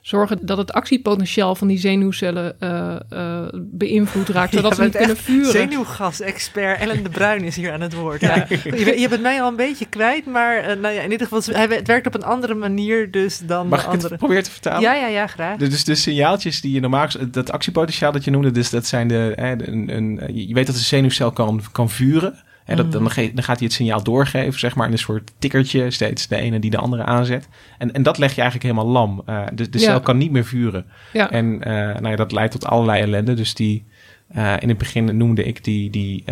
[0.08, 4.98] zorgen dat het actiepotentiaal van die zenuwcellen eh, eh, beïnvloed raakt, zodat Je ze niet
[4.98, 5.52] kunnen vuren.
[5.52, 8.22] Zenuwgas-expert Ellen de Bruin is hier aan het woord.
[8.22, 8.36] Ja.
[8.50, 11.28] Je, bent- je bent mij al een beetje kwijt, maar eh, nou ja, in ieder
[11.28, 14.18] geval, het werkt op een andere manier dus dan Mag de ik het andere.
[14.18, 14.82] proberen te vertalen?
[14.82, 15.58] Ja, ja, ja, graag.
[15.58, 17.08] Dus de signaaltjes die je normaal...
[17.32, 19.34] Dat actiepotentiaal dat je noemde, dus dat zijn de...
[19.36, 22.36] Hè, de- een, een, je weet dat een zenuwcel kan, kan vuren.
[22.68, 22.98] En dat, Mhm.
[22.98, 25.92] dan, ge- dan gaat hij het signaal doorgeven, zeg maar, in een soort tikkertje.
[25.92, 27.48] Steeds de ene die de andere aanzet.
[27.78, 29.22] En, en dat leg je eigenlijk helemaal lam.
[29.26, 29.84] Eh, de de Ja.
[29.86, 30.86] cel kan niet meer vuren.
[31.14, 31.32] Ja.
[31.32, 33.34] En eh, nou ja, dat leidt tot allerlei ellende.
[33.34, 33.86] Dus die...
[34.28, 36.24] eh, in het begin noemde ik die, die,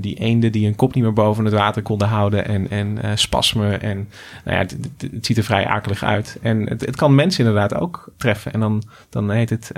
[0.00, 2.44] die eenden die hun kop niet meer boven het water konden houden.
[2.46, 3.80] En, en spasmen.
[3.82, 3.96] En
[4.44, 6.38] nou ja, het, het- het ziet er vrij akelig uit.
[6.42, 8.52] En het, het kan mensen inderdaad ook treffen.
[8.52, 9.70] En dan, dan heet het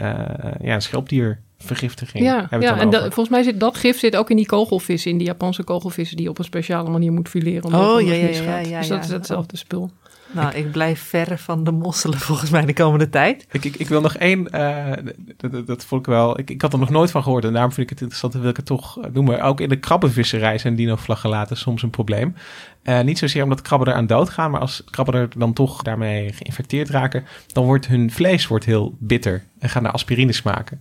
[0.61, 1.41] ja, schelpdiervergiftiging.
[1.43, 1.75] Ja, We
[2.61, 5.27] ja en dat- volgens mij zit dat gif zit ook in die kogelvissen, in die
[5.27, 7.65] Japanse kogelvissen die je op een speciale manier moet fileren.
[7.65, 8.95] omdat Oh, ja, ja, ja, ja, dus ja.
[8.95, 9.91] dat is hetzelfde spul.
[10.33, 13.47] Nou, ik blijf verre van de mosselen volgens mij de komende tijd.
[13.51, 15.05] Ik, ik, ik wil nog één, eh,
[15.37, 17.53] dat, dat, dat vond ik wel, ik, ik had er nog nooit van gehoord en
[17.53, 19.43] daarom vind ik het interessant en wil ik het toch eh, noemen.
[19.43, 22.35] Ook in de krabbenvisserij zijn dinoflagellaten soms een probleem.
[22.83, 26.91] Eh, niet zozeer omdat krabben eraan doodgaan, maar als krabben er dan toch daarmee geïnfecteerd
[26.91, 30.81] raken, dan wordt hun vlees wordt heel bitter en gaan naar aspirine smaken.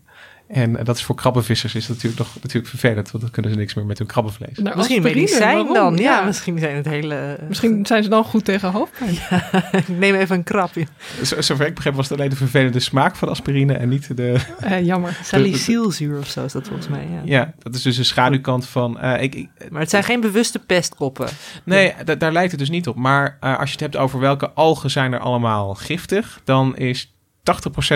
[0.54, 3.52] En eh, dat is voor krabbenvissers is dat natuurlijk nog natuurlijk vervelend, want dan kunnen
[3.52, 4.58] ze niks meer met hun krabbenvlees.
[4.58, 5.74] Naar Misschien aspirine, medicijn waarom?
[5.74, 5.96] dan.
[5.98, 6.26] Ja, Ja.
[6.26, 7.38] misschien zijn het hele...
[7.48, 9.14] Misschien zijn ze dan goed tegen hoofdpijn.
[9.82, 10.86] ik neem even een krapje.
[11.24, 14.36] Zo- Zover ik begreep was het alleen de vervelende smaak van aspirine en niet de...
[14.60, 15.20] Eh, jammer.
[15.24, 17.22] Salicylzuur of zo is dat volgens mij, ja.
[17.26, 19.00] Ja, dat is dus een schaduwkant van...
[19.00, 21.28] eh, ik, ik, Maar het zijn geen bewuste pestkoppen.
[21.64, 22.96] Nee, da- daar lijkt het dus niet op.
[22.96, 27.14] Maar eh, als je het hebt over welke algen zijn er allemaal giftig, dan is
[27.42, 27.44] 80%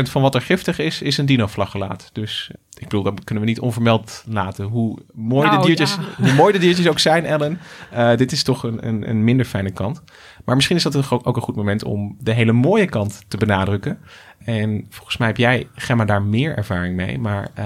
[0.09, 2.09] van wat er giftig is, is een dinoflagellaat.
[2.13, 4.65] Dus eh, ik bedoel, dat kunnen we niet onvermeld laten.
[4.65, 6.23] Hoe mooi, Nou, de, diertjes, ja.
[6.23, 7.59] hoe mooi de diertjes ook zijn, Ellen,
[7.91, 10.03] eh, dit is toch een, een, een minder fijne kant.
[10.45, 13.23] Maar misschien is dat toch ook ook een goed moment om de hele mooie kant
[13.27, 13.97] te benadrukken.
[14.45, 17.19] En volgens mij heb jij, Gemma, daar meer ervaring mee.
[17.19, 17.65] Maar eh,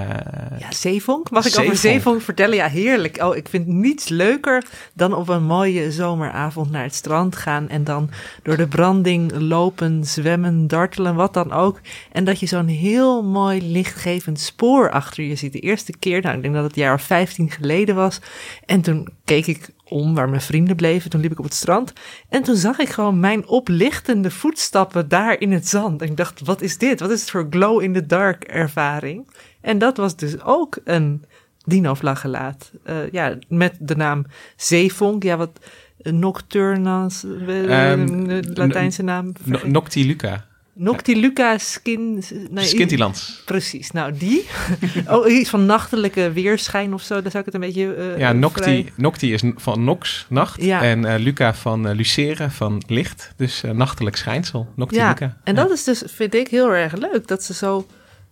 [0.60, 1.30] Ja, zeevonk.
[1.32, 1.78] Mag ik over Zeevonk.
[1.78, 2.56] zeevonk vertellen?
[2.56, 3.22] Ja, heerlijk.
[3.24, 4.64] Oh, ik vind niets leuker
[4.94, 8.10] dan op een mooie zomeravond naar het strand gaan en dan
[8.44, 11.80] door de branding lopen, zwemmen, dartelen, wat dan ook.
[12.12, 15.54] En dat je zo'n heel mooi lichtgevend spoor achter je ziet.
[15.54, 18.20] De eerste keer, nou, ik denk dat het jaar of 15 geleden was.
[18.66, 21.10] En toen keek ik om waar mijn vrienden bleven.
[21.10, 21.94] Toen liep ik op het strand.
[22.30, 26.02] En toen zag ik gewoon mijn oplichtende voetstappen daar in het zand.
[26.02, 27.00] En ik dacht, wat is dit?
[27.00, 29.28] Wat is het voor glow-in-the-dark ervaring?
[29.62, 31.24] En dat was dus ook een
[31.66, 32.72] dinoflagellaat.
[32.84, 34.26] Eh ja, met de naam
[34.56, 35.24] zeevonk.
[35.24, 35.60] Ja, wat
[36.02, 39.32] eh, nocturnas, eh, Ehm, de Latijnse naam.
[39.44, 40.46] no- Noctiluca.
[40.82, 42.24] Noctiluca skin...
[42.50, 42.66] Nee.
[43.46, 44.46] Precies, nou die.
[45.08, 47.22] oh, iets van nachtelijke weerschijn of zo.
[47.22, 47.94] Daar zou ik het een beetje...
[47.94, 50.62] eh, Ja, Nocti, vrij- Nocti is van Nox, nacht.
[50.64, 50.82] Ja.
[50.84, 53.34] En eh, Luca van eh, luceren, van licht.
[53.38, 54.68] Dus nachtelijk schijnsel.
[54.76, 55.38] Nocti Ja, Luca.
[55.44, 57.28] en dat is dus, vind ik, heel erg leuk.
[57.28, 57.88] Dat ze zo,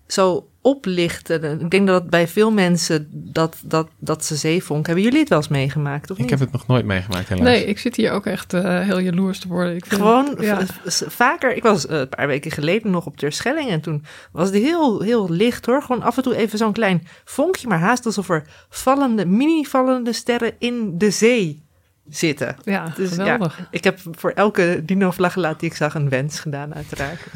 [0.07, 1.59] zo oplichten.
[1.61, 4.85] Ik denk dat het bij veel mensen dat, dat, dat ze zeevonk.
[4.85, 6.11] Hebben jullie het wel eens meegemaakt?
[6.11, 6.29] Of Ik niet?
[6.29, 7.43] heb het nog nooit meegemaakt helaas.
[7.45, 9.75] Nee, ik zit hier ook echt eh, heel jaloers te worden.
[9.75, 10.65] Ik vind- Gewoon ja.
[10.65, 11.55] v- vaker.
[11.55, 13.69] Ik was eh, een paar weken geleden nog op Terschelling.
[13.69, 15.81] En toen was het heel, heel licht hoor.
[15.81, 17.67] Gewoon af en toe even zo'n klein vonkje.
[17.67, 21.65] Maar haast alsof er vallende, mini-vallende sterren in de zee
[22.09, 22.55] zitten.
[22.63, 23.57] Ja, Dus geweldig.
[23.57, 27.19] ja, ik heb voor elke dino-flagellaat die ik zag een wens gedaan uiteraard.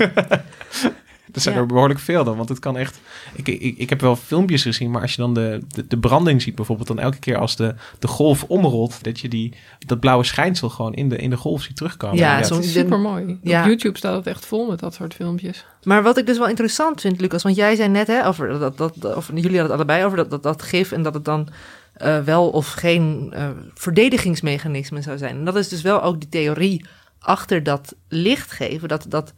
[1.31, 1.61] Dat zijn Ja.
[1.61, 2.99] er behoorlijk veel dan, want het kan echt...
[3.35, 6.41] Ik, ik, ik heb wel filmpjes gezien, maar als je dan de, de, de branding
[6.41, 6.87] ziet bijvoorbeeld...
[6.87, 9.03] dan elke keer als de, de golf omrolt...
[9.03, 9.53] dat je die,
[9.85, 12.17] dat blauwe schijnsel gewoon in de, in de golf ziet terugkomen.
[12.17, 13.39] Ja, dat- zo'n- Super mooi.
[13.43, 13.61] Ja.
[13.61, 15.65] Op YouTube staat het echt vol met dat soort filmpjes.
[15.83, 18.77] Maar wat ik dus wel interessant vind, Lucas, want jij zei net, hè, over dat,
[18.77, 21.25] dat, dat- of jullie hadden het allebei over dat, dat, dat gif en dat het
[21.25, 21.47] dan
[21.93, 25.37] eh, wel of geen eh, verdedigingsmechanisme zou zijn.
[25.37, 26.85] En dat is dus wel ook die theorie
[27.19, 29.33] achter dat licht geven, dat, dat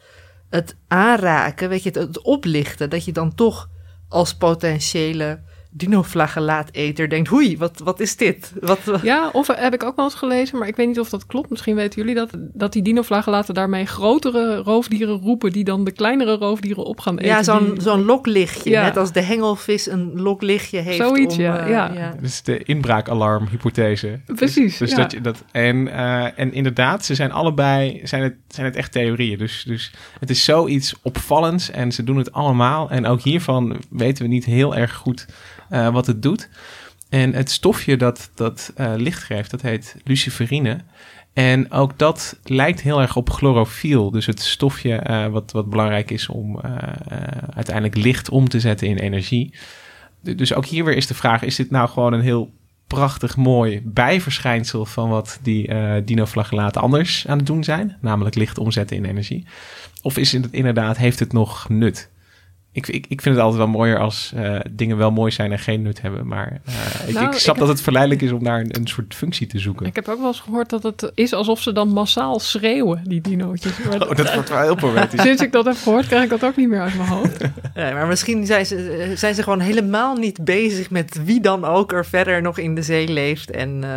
[0.53, 3.69] het aanraken, weet je, het, oplichten, dat je dan toch
[4.07, 5.41] als potentiële
[5.73, 8.51] dinoflagellaateter denkt, hoei, wat, wat is dit?
[8.61, 11.25] Wat, Ja, of heb ik ook wel eens gelezen, maar ik weet niet of dat
[11.25, 11.49] klopt.
[11.49, 15.51] Misschien weten jullie dat, dat die dinoflagellaten daarmee grotere roofdieren roepen...
[15.51, 17.27] die dan de kleinere roofdieren op gaan eten.
[17.31, 18.81] ja, zo'n die- zo'n loklichtje, Ja.
[18.83, 20.97] net als de hengelvis een loklichtje heeft.
[20.97, 24.19] Zoiets, om, ja, is de inbraakalarmhypothese.
[24.25, 24.95] Precies, Dus, dus ja.
[24.95, 28.91] dat je dat, en, eh, en inderdaad, ze zijn allebei zijn het, zijn het echt
[28.91, 29.37] theorieën.
[29.37, 32.89] Dus, dus het is zoiets opvallends en ze doen het allemaal.
[32.89, 35.25] En ook hiervan weten we niet heel erg goed
[35.69, 36.49] eh, wat het doet.
[37.09, 40.79] En het stofje dat, dat eh, licht geeft, dat heet luciferine.
[41.33, 44.11] En ook dat lijkt heel erg op chlorofiel.
[44.11, 46.59] Dus het stofje eh, wat, wat belangrijk is om
[47.53, 49.53] uiteindelijk licht om te zetten in energie.
[50.21, 52.51] Dus ook hier weer is de vraag: is dit nou gewoon een heel
[52.87, 55.69] prachtig mooi bijverschijnsel van wat die
[56.03, 59.45] dinoflagellaten anders aan het doen zijn, namelijk licht omzetten in energie?
[60.01, 62.09] Of is het inderdaad, heeft het nog nut?
[62.75, 65.59] Ik, ik, ik vind het altijd wel mooier als eh, dingen wel mooi zijn en
[65.59, 66.27] geen nut hebben.
[66.27, 66.73] Maar eh,
[67.07, 69.15] ik, Nou, ik snap ik dat heb- het verleidelijk is om daar een, een soort
[69.15, 69.85] functie te zoeken.
[69.85, 73.21] Ik heb ook wel eens gehoord dat het is alsof ze dan massaal schreeuwen, die
[73.21, 73.71] dinootjes.
[73.83, 75.21] Maar Oh, dat wordt wel heel poëtisch.
[75.21, 77.41] Sinds ik dat heb gehoord, krijg ik dat ook niet meer uit mijn hoofd.
[77.75, 81.65] Nee, maar misschien zijn ze, eh, zijn ze gewoon helemaal niet bezig met wie dan
[81.65, 83.51] ook er verder nog in de zee leeft.
[83.51, 83.89] En, eh,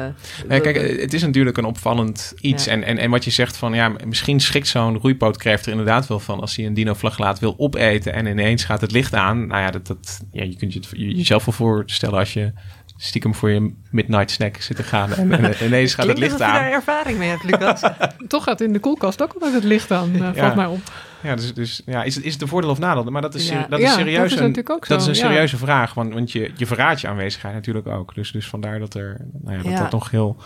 [0.49, 2.65] Nee, kijk, het is natuurlijk een opvallend iets.
[2.65, 2.73] Ja.
[2.73, 6.21] En, en, en wat je zegt van, ja, misschien schrikt zo'n roeipootkreeft er inderdaad wel
[6.21, 6.41] van...
[6.41, 9.47] als hij een dinoflagellaat wil opeten en ineens gaat het licht aan.
[9.47, 12.53] Nou ja, dat, dat, ja je kunt je het je- jezelf wel voorstellen als je
[12.97, 15.13] stiekem voor je midnight snack zit te gaan...
[15.13, 16.73] en, en ineens gaat het licht alsof je daar aan.
[16.73, 17.81] ervaring mee hebt, Lucas.
[18.29, 20.33] Toch gaat in de koelkast ook altijd het licht aan, eh, Ja.
[20.35, 20.81] valt mij op.
[21.23, 23.05] Ja, dus, dus ja, is, het, is het een voordeel of nadeel?
[23.05, 23.67] Maar dat is, Ja.
[23.69, 25.23] dat Ja, is serieus dat is een, natuurlijk ook dat is zo, een ja.
[25.23, 25.95] serieuze vraag.
[25.95, 28.15] Want, want je, je verraadt je aanwezigheid natuurlijk ook.
[28.15, 29.79] Dus, dus vandaar dat, er, nou ja, dat Ja.
[29.83, 30.37] dat nog heel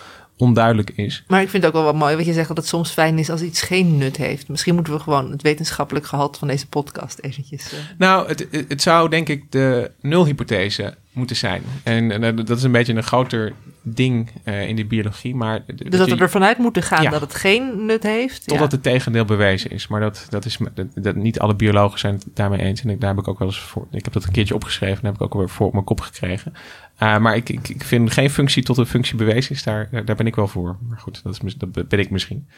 [0.40, 1.24] onduidelijk is.
[1.26, 3.18] Maar ik vind het ook wel wat mooi wat je zegt dat het soms fijn
[3.18, 4.48] is als iets geen nut heeft.
[4.48, 7.72] Misschien moeten we gewoon het wetenschappelijk gehalte van deze podcast eventjes...
[7.72, 11.62] eh, Nou, het, het- zou denk ik de nulhypothese moeten zijn.
[11.82, 15.34] En, en, eh, dat is een beetje een groter ding eh, in de biologie.
[15.34, 17.10] Maar Dus dat we ervan uit moeten gaan Ja.
[17.10, 18.46] dat het geen nut heeft.
[18.46, 18.74] Totdat ja.
[18.76, 19.88] het tegendeel bewezen is.
[19.88, 22.82] Maar dat, dat is dat, dat, niet alle biologen zijn het daarmee eens.
[22.82, 23.86] En ik, daar heb ik ook wel eens voor.
[23.90, 24.98] Ik heb dat een keertje opgeschreven.
[24.98, 26.52] En heb ik ook weer voor op mijn kop gekregen.
[27.02, 29.62] Uh, maar ik, ik, ik vind geen functie tot een functie bewezen is.
[29.62, 30.76] Daar, daar ben ik wel voor.
[30.88, 32.48] Maar goed, dat, is, dat ben ik misschien.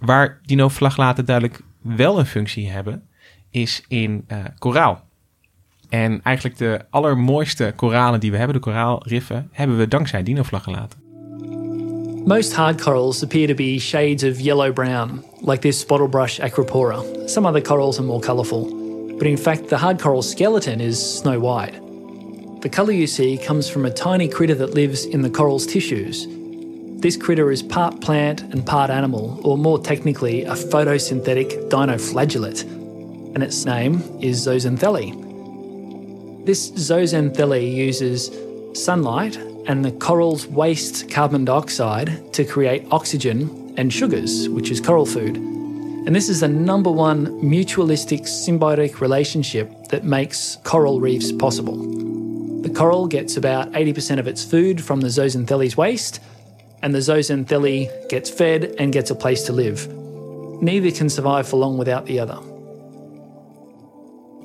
[0.00, 3.02] Waar dinoflagellaten duidelijk wel een functie hebben,
[3.50, 5.04] is in uh, koraal.
[5.88, 11.04] En eigenlijk de allermooiste koralen die we hebben, de koraalriffen, hebben we dankzij dinoflagellaten.
[12.24, 17.02] Most hard corals appear to be shades of yellow brown, like this spottlebrush acropora.
[17.26, 18.64] Some other corals are more colourful,
[19.18, 21.85] but in fact, the hard coral skeleton is snow white.
[22.60, 26.26] The colour you see comes from a tiny critter that lives in the coral's tissues.
[27.00, 32.62] This critter is part plant and part animal, or more technically, a photosynthetic dinoflagellate,
[33.34, 36.46] and its name is zooxanthellae.
[36.46, 38.30] This zooxanthellae uses
[38.72, 45.04] sunlight and the coral's waste carbon dioxide to create oxygen and sugars, which is coral
[45.04, 45.36] food.
[45.36, 52.15] And this is the number one mutualistic symbiotic relationship that makes coral reefs possible.
[52.76, 56.20] Coral gets about 80% of its food from the zooxanthellae's waste,
[56.82, 59.88] and the zooxanthellae gets fed and gets a place to live.
[60.60, 62.38] Neither can survive for long without the other.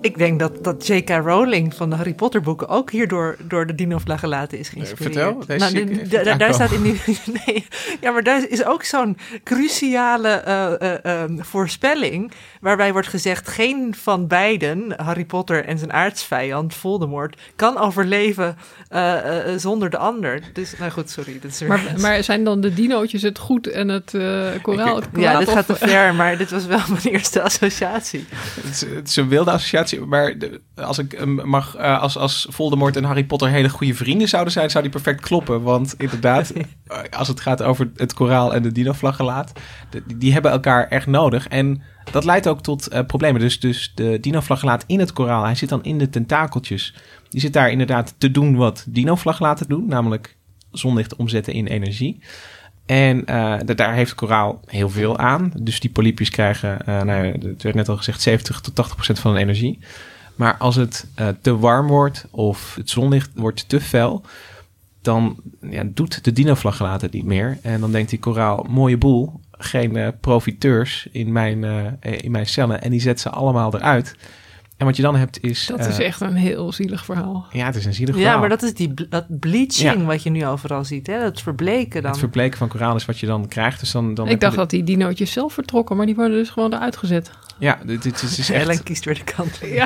[0.01, 1.09] Ik denk dat, dat J.K.
[1.09, 5.13] Rowling van de Harry Potter boeken ook hierdoor door de dinoflagellaten is geïnspireerd.
[5.13, 6.53] vertel, nou, daar, daar aankomen.
[6.53, 7.01] staat in die,
[7.45, 7.65] nee,
[8.01, 13.95] ja, maar daar is ook zo'n cruciale eh, eh, eh, voorspelling waarbij wordt gezegd geen
[13.97, 18.57] van beiden, Harry Potter en zijn aardsvijand Voldemort, kan overleven
[18.89, 20.41] eh, eh, zonder de ander.
[20.53, 21.39] Dus, nou goed, sorry.
[21.41, 24.95] Dat is weer- Maar, maar zijn dan de dinootjes het goed en het eh, koraal
[24.95, 25.23] het kwaad?
[25.23, 28.25] ja, dit of- gaat te ver, maar dit was wel mijn eerste associatie.
[28.61, 30.09] Het is, het is een wilde associatie, situatie.
[30.75, 34.53] Maar als ik mag, eh, als, als Voldemort en Harry Potter hele goede vrienden zouden
[34.53, 35.61] zijn, zou die perfect kloppen.
[35.61, 36.63] Want inderdaad, eh,
[37.09, 39.51] als het gaat over het koraal en de dinoflagellaat,
[39.89, 41.47] de- die, hebben elkaar echt nodig.
[41.47, 43.41] En dat leidt ook tot eh, problemen.
[43.41, 46.95] Dus, dus de dinoflagellaat in het koraal, hij zit dan in de tentakeltjes.
[47.29, 50.37] Die zit daar inderdaad te doen wat dinoflagellaten doen, namelijk
[50.71, 52.23] zonlicht omzetten in energie.
[52.91, 55.51] En eh, da- daar heeft koraal heel veel aan.
[55.59, 59.19] Dus die polypjes krijgen, eh, nou, het werd net al gezegd, 70 tot 80 procent
[59.19, 59.79] van hun energie.
[60.35, 64.25] Maar als het eh, te warm wordt of het zonlicht wordt te fel,
[65.01, 67.57] dan ja, doet de dinoflagellaat het niet meer.
[67.61, 71.63] En dan denkt die koraal, mooie boel, geen profiteurs in mijn,
[72.01, 72.81] in mijn cellen.
[72.81, 74.15] En die zet ze allemaal eruit.
[74.81, 75.65] En wat je dan hebt is...
[75.65, 77.45] Dat is eh, echt een heel zielig verhaal.
[77.51, 78.39] Ja, het is een zielig Ja, verhaal.
[78.39, 80.03] maar dat is die dat bleaching Ja.
[80.05, 81.07] wat je nu overal ziet.
[81.07, 81.19] Hè?
[81.19, 82.11] Dat verbleken dan.
[82.11, 83.79] Het verbleken van koraal is wat je dan krijgt.
[83.79, 86.49] Dus dan, dan ik dacht de- dat die dinootjes zelf vertrokken, maar die worden dus
[86.49, 87.31] gewoon eruit gezet.
[87.57, 88.63] Ja, dit, dit is, is echt...
[88.63, 89.59] Ellen kiest weer de kant.
[89.63, 89.85] Ja.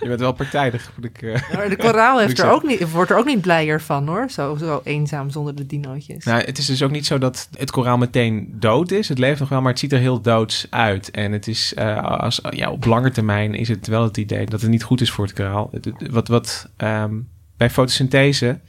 [0.00, 1.22] Je bent wel partijdig, moet ik...
[1.22, 4.30] eh, Maar de koraal heeft er ook niet, wordt er ook niet blijer van hoor.
[4.30, 6.24] Zo, zo eenzaam zonder de dinootjes.
[6.24, 9.08] Nou, het is dus ook niet zo dat het koraal meteen dood is.
[9.08, 11.10] Het leeft nog wel, maar het ziet er heel doods uit.
[11.10, 14.60] En het is, eh, als, ja, op lange termijn is het wel het idee dat
[14.60, 15.70] het niet goed is voor het koraal.
[16.10, 17.14] Wat, wat ehm,
[17.56, 18.60] bij fotosynthese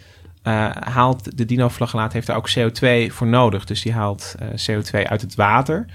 [0.44, 3.66] eh, haalt de dinoflagellaat heeft daar ook CO2 voor nodig.
[3.66, 5.86] Dus die haalt eh, CO2 uit het water.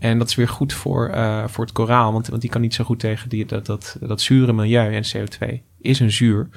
[0.00, 2.74] En dat is weer goed voor, eh, voor het koraal, want, want die kan niet
[2.74, 4.94] zo goed tegen die, dat, dat, dat zure milieu.
[4.94, 6.48] En CO2 is een zuur.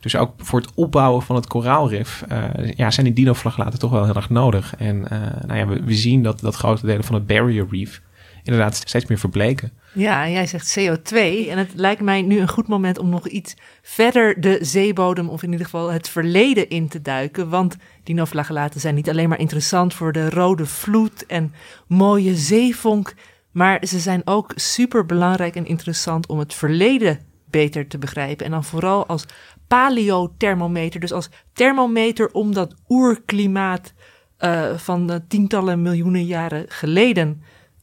[0.00, 4.04] Dus ook voor het opbouwen van het koraalrif eh, ja, zijn die dinoflagellaten toch wel
[4.04, 4.76] heel erg nodig.
[4.76, 8.02] En eh, nou ja, we, we zien dat, dat grote delen van het barrier reef
[8.42, 9.72] inderdaad steeds meer verbleken.
[9.94, 11.16] Ja, jij zegt CO2.
[11.48, 15.42] En het lijkt mij nu een goed moment om nog iets verder de zeebodem, of
[15.42, 17.48] in ieder geval het verleden in te duiken.
[17.48, 21.54] Want dinoflagellaten zijn niet alleen maar interessant voor de rode vloed en
[21.86, 23.14] mooie zeevonk.
[23.50, 27.18] Maar ze zijn ook super belangrijk en interessant om het verleden
[27.50, 28.44] beter te begrijpen.
[28.46, 29.24] En dan vooral als
[29.68, 31.00] paleothermometer.
[31.00, 33.92] Dus als thermometer om dat oerklimaat
[34.36, 37.42] eh, van tientallen miljoenen jaren geleden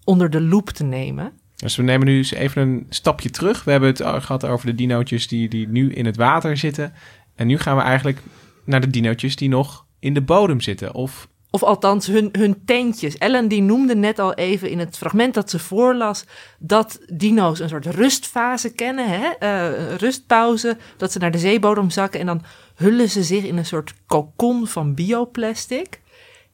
[0.09, 1.31] onder de loep te nemen.
[1.55, 3.63] Dus we nemen nu eens even een stapje terug.
[3.63, 6.93] We hebben het gehad over de dinootjes die, die nu in het water zitten.
[7.35, 8.21] En nu gaan we eigenlijk
[8.65, 10.93] naar de dinootjes die nog in de bodem zitten.
[10.93, 13.17] Of Of althans hun, hun tentjes.
[13.17, 16.25] Ellen die noemde net al even in het fragment dat ze voorlas...
[16.59, 19.27] dat dino's een soort rustfase kennen, hè?
[19.27, 20.77] eh, rustpauze.
[20.97, 22.41] Dat ze naar de zeebodem zakken en dan
[22.75, 26.01] hullen ze zich in een soort kokon van bioplastic.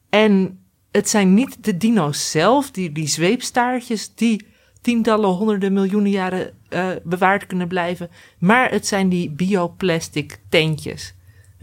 [0.08, 0.60] En
[0.96, 4.14] het zijn niet de dino's zelf, die, die zweepstaartjes...
[4.14, 4.46] die
[4.80, 8.10] tientallen, honderden miljoenen jaren eh, bewaard kunnen blijven...
[8.38, 11.14] maar het zijn die bioplastic tentjes...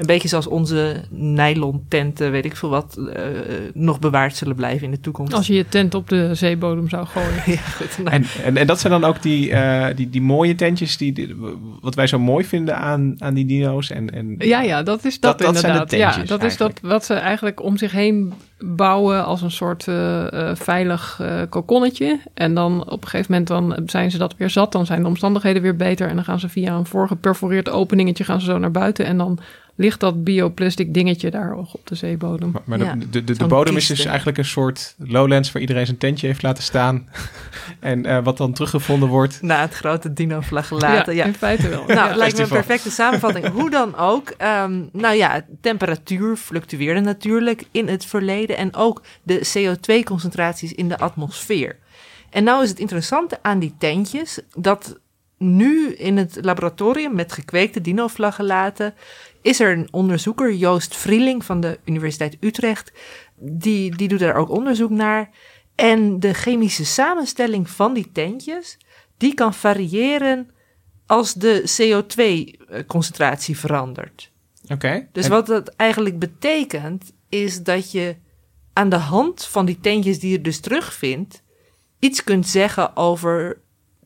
[0.04, 3.22] Een beetje zoals onze nylon tenten, weet ik veel wat, eh,
[3.74, 5.34] nog bewaard zullen blijven in de toekomst.
[5.34, 7.42] Als je je tent op de zeebodem zou gooien.
[7.56, 7.98] ja, goed.
[7.98, 11.13] Nou, En, en, en dat zijn dan ook die, eh, die, die mooie tentjes, die,
[11.13, 11.36] die-
[11.82, 13.89] wat wij zo mooi vinden aan, aan die dino's.
[13.92, 16.00] En, en Ja, ja, dat is dat, Dat- dat zijn de inderdaad.
[16.00, 18.34] ja, tentjes dat is dat wat ze eigenlijk om zich heen
[18.66, 22.20] bouwen als een soort eh, veilig eh kokonnetje.
[22.34, 24.72] En dan op een gegeven moment dan zijn ze dat weer zat.
[24.72, 26.08] Dan zijn de omstandigheden weer beter.
[26.08, 29.06] En dan gaan ze via een voorgeperforeerd openingetje gaan ze zo naar buiten.
[29.06, 29.39] En dan
[29.75, 32.51] ligt dat bioplastic dingetje daar op de zeebodem.
[32.51, 35.86] Maar, maar de- Ja, de, de, bodem is dus eigenlijk een soort lowlands waar iedereen
[35.86, 37.09] zijn tentje heeft laten staan.
[37.79, 39.41] en eh, wat dan teruggevonden wordt.
[39.41, 41.15] na het grote dino-flagellaten.
[41.15, 41.83] ja, Ja, in feite wel.
[41.93, 42.15] Nou, Ja.
[42.15, 43.47] lijkt me een perfecte samenvatting.
[43.47, 44.29] Hoe dan ook.
[44.29, 48.57] ehm, nou ja, temperatuur fluctueerde natuurlijk in het verleden.
[48.57, 51.77] En ook de CO2-concentraties in de atmosfeer.
[52.29, 54.39] En nou is het interessante aan die tentjes...
[54.57, 54.99] dat
[55.38, 58.93] nu in het laboratorium met gekweekte dinoflagellaten...
[59.41, 62.91] is er een onderzoeker, Joost Vrieling van de Universiteit Utrecht...
[63.36, 65.30] die, die doet daar ook onderzoek naar...
[65.76, 68.78] En de chemische samenstelling van die tentjes,
[69.17, 70.50] die kan variëren
[71.06, 74.32] als de CO2-concentratie verandert.
[74.67, 75.08] Oké.
[75.12, 78.15] Dus En- wat dat eigenlijk betekent, is dat je
[78.74, 81.43] aan de hand van die tentjes die je dus terugvindt,
[82.00, 83.62] iets kunt zeggen over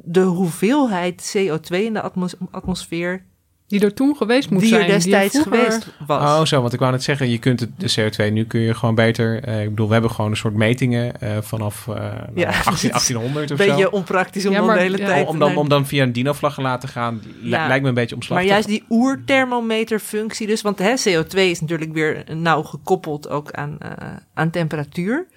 [0.07, 3.25] de hoeveelheid CO2 in de atmos- atmosfeer
[3.67, 4.81] Die er toen geweest moet die zijn.
[4.81, 6.21] er destijds vroeger- geweest was.
[6.23, 7.93] Oh, zo, want ik wou net zeggen, je kunt het, de
[8.27, 9.43] CO2 nu kun je gewoon beter.
[9.43, 12.63] eh, ik bedoel, we hebben gewoon een soort metingen eh, vanaf eh, nou, Ja, 18,
[12.71, 13.87] het is 1800 of Beetje zo.
[13.89, 15.27] onpraktisch om Ja, dan maar- de hele ja, tijd...
[15.27, 18.49] om, dan, om dan via een dinoflagellaat te gaan, lijkt me een beetje Maar omslachtig.
[18.49, 23.91] juist die oerthermometerfunctie dus, want hè, CO2 is natuurlijk weer nauw gekoppeld ook aan, eh,
[24.33, 25.27] aan temperatuur.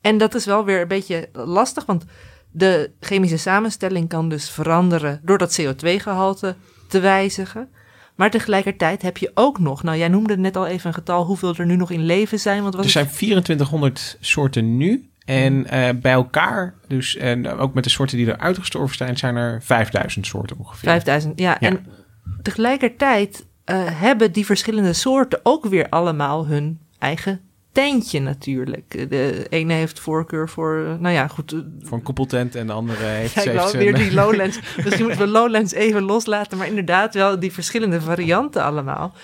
[0.00, 2.04] En dat is wel weer een beetje lastig, want
[2.50, 6.54] de chemische samenstelling kan dus veranderen door dat CO2-gehalte
[6.88, 7.68] te wijzigen.
[8.14, 11.54] Maar tegelijkertijd heb je ook nog, nou jij noemde net al even een getal hoeveel
[11.56, 12.62] er nu nog in leven zijn.
[12.62, 17.90] Want er zijn 2400 soorten nu En uh, bij elkaar, dus en ook met de
[17.90, 20.88] soorten die er uitgestorven zijn, zijn er 5000 soorten ongeveer.
[20.88, 21.56] 5000, ja.
[21.60, 21.68] ja.
[21.68, 21.86] En
[22.42, 27.40] tegelijkertijd uh, hebben die verschillende soorten ook weer allemaal hun eigen
[27.80, 29.10] tentje natuurlijk.
[29.10, 31.64] De ene heeft voorkeur voor, nou ja, goed.
[31.80, 33.42] Voor een koepeltent en de andere heeft...
[33.42, 34.60] Ja, ik weer die Lowlands.
[34.84, 39.14] Misschien moeten we Lowlands even loslaten, maar inderdaad wel die verschillende varianten allemaal.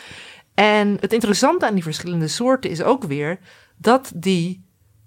[0.55, 3.39] En het interessante aan die verschillende soorten is ook weer
[3.77, 4.65] dat die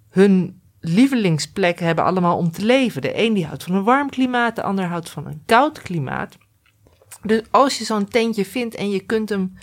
[0.09, 3.01] hun lievelingsplek hebben allemaal om te leven.
[3.01, 6.37] De een die houdt van een warm klimaat, de ander houdt van een koud klimaat.
[7.21, 9.53] Dus als je zo'n tentje vindt en je kunt hem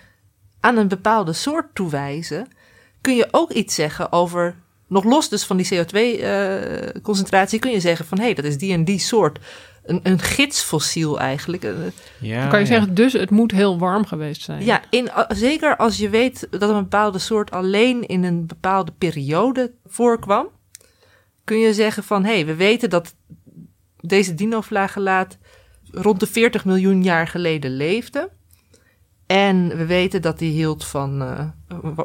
[0.61, 2.49] aan een bepaalde soort toewijzen,
[3.07, 4.55] kun je ook iets zeggen over,
[4.87, 8.73] nog los dus van die CO2-concentratie, kun je zeggen van hé, hey, dat is die
[8.73, 9.39] en die soort.
[9.85, 11.63] Een, een gidsfossiel eigenlijk.
[12.21, 14.65] Ja, Dan kan je zeggen, dus het moet heel warm geweest zijn.
[14.65, 19.73] Ja, in, zeker als je weet dat een bepaalde soort alleen in een bepaalde periode
[19.85, 20.49] voorkwam,
[21.45, 23.15] kun je zeggen van hé, hey, we weten dat
[24.01, 25.39] deze dinoflagellaat
[25.91, 28.31] rond de 40 miljoen jaar geleden leefde.
[29.27, 31.41] En we weten dat die hield van uh,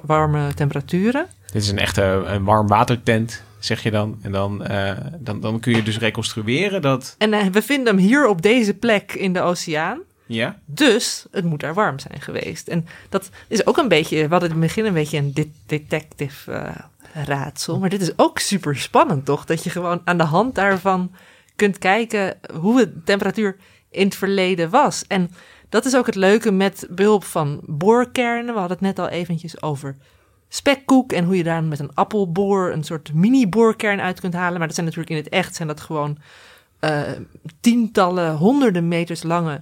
[0.02, 1.26] warme temperaturen.
[1.52, 4.20] Dit is een echte een warm watertent, zeg je dan.
[4.22, 7.16] En dan, uh, dan, dan kun je dus reconstrueren dat...
[7.18, 10.00] En uh, we vinden hem hier op deze plek in de oceaan.
[10.26, 10.60] Ja.
[10.66, 12.68] Dus het moet daar warm zijn geweest.
[12.68, 15.50] En dat is ook een beetje, we hadden in het begin een beetje een de
[15.66, 16.74] detective
[17.14, 17.80] raadsel.
[17.80, 19.46] Maar dit is ook super spannend, toch?
[19.46, 21.12] Dat je gewoon aan de hand daarvan
[21.56, 23.58] kunt kijken hoe de temperatuur
[23.90, 25.04] in het verleden was.
[25.08, 25.32] En
[25.72, 28.54] dat is ook het leuke met behulp van boorkernen.
[28.54, 29.96] We hadden het net al eventjes over
[30.50, 34.58] spekkoek en hoe je daar met een appelboor een soort mini-boorkern uit kunt halen.
[34.58, 36.18] Maar dat zijn natuurlijk in het echt zijn dat gewoon
[36.82, 37.02] uh,
[37.60, 39.62] tientallen, honderden meters lange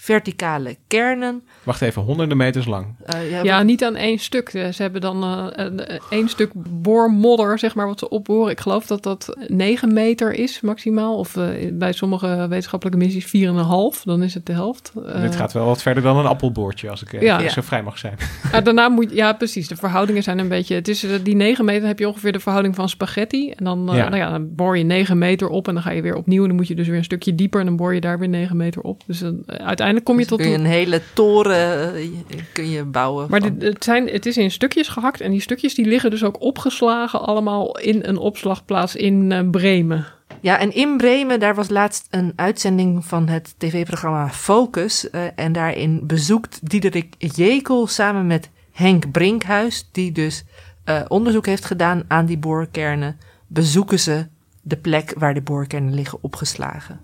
[0.00, 1.42] verticale kernen.
[1.62, 2.86] Wacht even, honderden meters lang.
[3.14, 4.50] Uh, ja, ja, niet aan één stuk.
[4.50, 5.80] Ze hebben dan uh,
[6.10, 8.50] één stuk boormodder, zeg maar, wat ze opboren.
[8.50, 11.16] Ik geloof dat dat 9 meter is maximaal.
[11.16, 14.02] Of uh, bij sommige wetenschappelijke missies 4,5.
[14.04, 14.92] Dan is het de helft.
[15.20, 17.48] Dit gaat wel wat verder dan een appelboortje, als ik ja.
[17.48, 18.16] zo vrij mag zijn.
[18.52, 19.68] Ja, daarna moet ja, precies.
[19.68, 20.74] De verhoudingen zijn een beetje.
[20.74, 23.50] Het is die 9 meter heb je ongeveer de verhouding van spaghetti.
[23.50, 24.08] En dan, ja.
[24.08, 26.42] Nou ja, dan boor je 9 meter op en dan ga je weer opnieuw.
[26.42, 28.28] En dan moet je dus weer een stukje dieper en dan boor je daar weer
[28.28, 29.02] 9 meter op.
[29.06, 30.40] Dus uiteindelijk uiteindelijk kom je dus tot...
[30.40, 33.26] Kun je een hele toren eh, kun je bouwen.
[33.30, 36.24] Maar dit, het, zijn, het is in stukjes gehakt en die stukjes die liggen dus
[36.24, 40.06] ook opgeslagen allemaal in een opslagplaats in uh, Bremen.
[40.40, 45.08] Ja, en in Bremen, daar was laatst een uitzending van het tv-programma Focus.
[45.12, 50.44] Uh, en daarin bezoekt Diederik Jekel samen met Henk Brinkhuis, die dus
[50.84, 54.26] uh, onderzoek heeft gedaan aan die boorkernen, bezoeken ze
[54.62, 57.00] de plek waar de boorkernen liggen opgeslagen.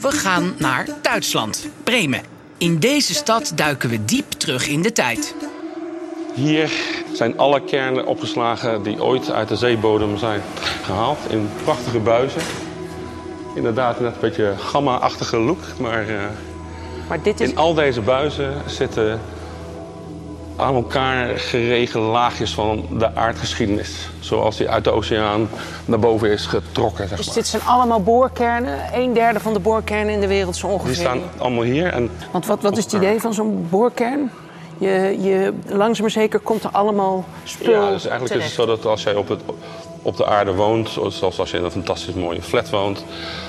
[0.00, 2.20] We gaan naar Duitsland, Bremen.
[2.58, 5.34] In deze stad duiken we diep terug in de tijd.
[6.34, 6.70] Hier
[7.12, 10.42] zijn alle kernen opgeslagen die ooit uit de zeebodem zijn
[10.82, 12.40] gehaald in prachtige buizen.
[13.54, 16.22] Inderdaad, net een beetje gamma-achtige look, maar, uh,
[17.08, 17.50] maar dit is...
[17.50, 19.20] in al deze buizen zitten
[20.60, 24.08] aan elkaar geregelde laagjes van de aardgeschiedenis.
[24.20, 25.48] Zoals die uit de oceaan
[25.84, 27.08] naar boven is getrokken.
[27.08, 28.78] Zeg dus dit zijn allemaal boorkernen?
[28.94, 30.92] Een derde van de boorkernen in de wereld zo ongeveer?
[30.92, 31.86] Die staan allemaal hier.
[31.86, 34.30] En Want wat, wat is het idee van zo'n boorkern?
[34.78, 38.34] Je, je, langzaam maar zeker komt er allemaal spul Ja, dus eigenlijk terecht.
[38.34, 39.40] is het zo dat als jij op, het,
[40.02, 40.88] op de aarde woont...
[41.08, 43.04] zoals als je in een fantastisch mooie flat woont...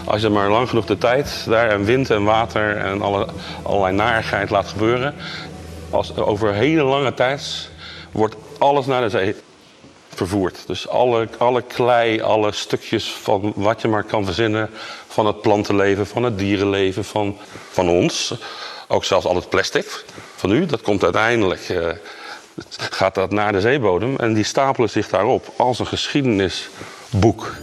[0.05, 3.27] als je maar lang genoeg de tijd daar en wind en water en alle,
[3.63, 5.13] allerlei narigheid laat gebeuren
[6.15, 7.69] over hele lange tijd
[8.11, 9.35] wordt alles naar de zee
[10.09, 10.63] vervoerd.
[10.67, 14.69] Dus alle, alle klei, alle stukjes van wat je maar kan verzinnen...
[15.07, 17.37] van het plantenleven, van het dierenleven, van,
[17.71, 18.33] van ons.
[18.87, 21.69] Ook zelfs al het plastic van u, dat komt uiteindelijk...
[21.69, 21.89] Uh,
[22.77, 27.55] gaat dat naar de zeebodem en die stapelen zich daarop als een geschiedenisboek.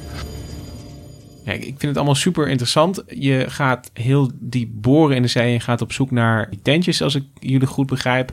[1.54, 3.02] Ik vind het allemaal super interessant.
[3.06, 7.14] Je gaat heel diep boren in de zee en gaat op zoek naar tentjes, als
[7.14, 8.32] ik jullie goed begrijp.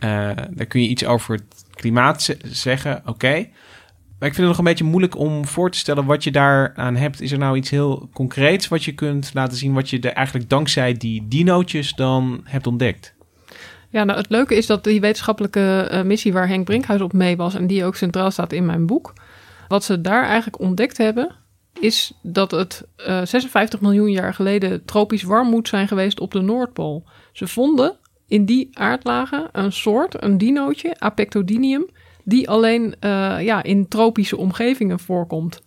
[0.00, 3.48] Uh, daar kun je iets over het klimaat zeggen, oké.
[4.18, 6.96] Maar ik vind het nog een beetje moeilijk om voor te stellen wat je daaraan
[6.96, 7.20] hebt.
[7.20, 10.48] Is er nou iets heel concreets wat je kunt laten zien, wat je er eigenlijk
[10.48, 13.14] dankzij die dinootjes dan hebt ontdekt?
[13.90, 17.36] Ja, nou het leuke is dat die wetenschappelijke uh, missie waar Henk Brinkhuis op mee
[17.36, 19.12] was en die ook centraal staat in mijn boek,
[19.68, 21.34] wat ze daar eigenlijk ontdekt hebben,
[21.80, 26.40] is dat het uh, 56 miljoen jaar geleden tropisch warm moet zijn geweest op de
[26.40, 27.04] Noordpool.
[27.32, 27.96] Ze vonden
[28.28, 31.86] in die aardlagen een soort, een dinootje, Apectodinium,
[32.24, 35.62] die alleen uh, ja, in tropische omgevingen voorkomt.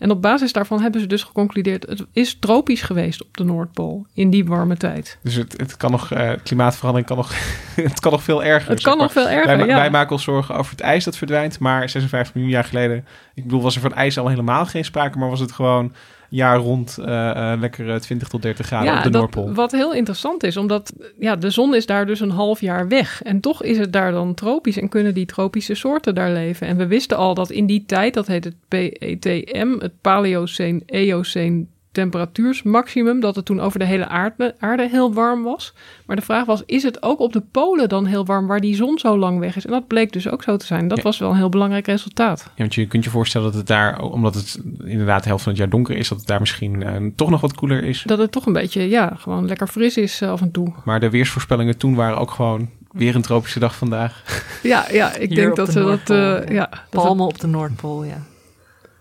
[0.00, 1.86] En op basis daarvan hebben ze dus geconcludeerd...
[1.88, 5.18] het is tropisch geweest op de Noordpool in die warme tijd.
[5.22, 7.32] Dus het, het kan nog, uh, klimaatverandering kan nog,
[7.90, 8.70] het kan nog veel erger.
[8.70, 9.76] Het kan nog veel erger, wij, ja.
[9.76, 13.06] wij maken ons zorgen over het ijs dat verdwijnt, maar 56 miljoen jaar geleden...
[13.34, 15.92] Ik bedoel, was er van ijs al helemaal geen sprake, maar was het gewoon
[16.30, 19.54] jaar rond uh, uh, lekker 20 tot 30 graden ja, op de dat, Noordpool.
[19.54, 23.22] Wat heel interessant is, omdat ja, de zon is daar dus een half jaar weg.
[23.22, 26.66] En toch is het daar dan tropisch en kunnen die tropische soorten daar leven.
[26.66, 33.20] En we wisten al dat in die tijd, dat heet het PETM, het Paleoceen-Eoceen temperatuursmaximum,
[33.20, 35.74] dat het toen over de hele aarde, aarde heel warm was.
[36.06, 38.74] Maar de vraag was, is het ook op de polen dan heel warm waar die
[38.74, 39.64] zon zo lang weg is?
[39.64, 40.88] En dat bleek dus ook zo te zijn.
[40.88, 41.04] Dat Ja.
[41.04, 42.42] was wel een heel belangrijk resultaat.
[42.44, 45.52] Ja, want je kunt je voorstellen dat het daar, omdat het inderdaad de helft van
[45.52, 48.02] het jaar donker is, dat het daar misschien eh, toch nog wat koeler is.
[48.06, 50.72] Dat het toch een beetje, ja, gewoon lekker fris is eh, af en toe.
[50.84, 54.22] Maar de weersvoorspellingen toen waren ook gewoon weer een tropische dag vandaag.
[54.62, 56.52] Ja, ja ik Hier denk dat de ze dat, eh, ja.
[56.54, 56.68] ja.
[56.90, 58.22] dat Palmen op de Noordpool, ja.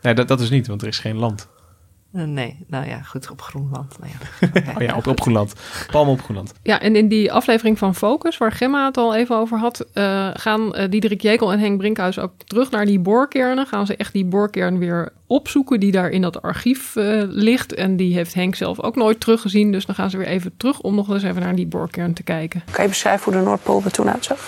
[0.02, 1.48] Nee, dat, dat is niet, want er is geen land.
[2.14, 3.96] Eh, nee, nou ja, goed, op Groenland.
[4.00, 4.18] Nou ja.
[4.76, 5.54] Oh ja, op, op Groenland.
[5.92, 6.54] Palmen op Groenland.
[6.64, 10.30] Ja, en in die aflevering van Focus, waar Gemma het al even over had, eh,
[10.34, 13.68] gaan eh, Diederik Jekel en Henk Brinkhuis ook terug naar die boorkernen.
[13.68, 16.92] Gaan ze echt die boorkern weer opzoeken die daar in dat archief
[17.30, 17.74] ligt.
[17.74, 19.72] En die heeft Henk zelf ook nooit teruggezien.
[19.72, 22.24] Dus dan gaan ze weer even terug om nog eens even naar die boorkern te
[22.24, 22.64] kijken.
[22.72, 24.40] Kan je beschrijven hoe de Noordpool er toen uitzag?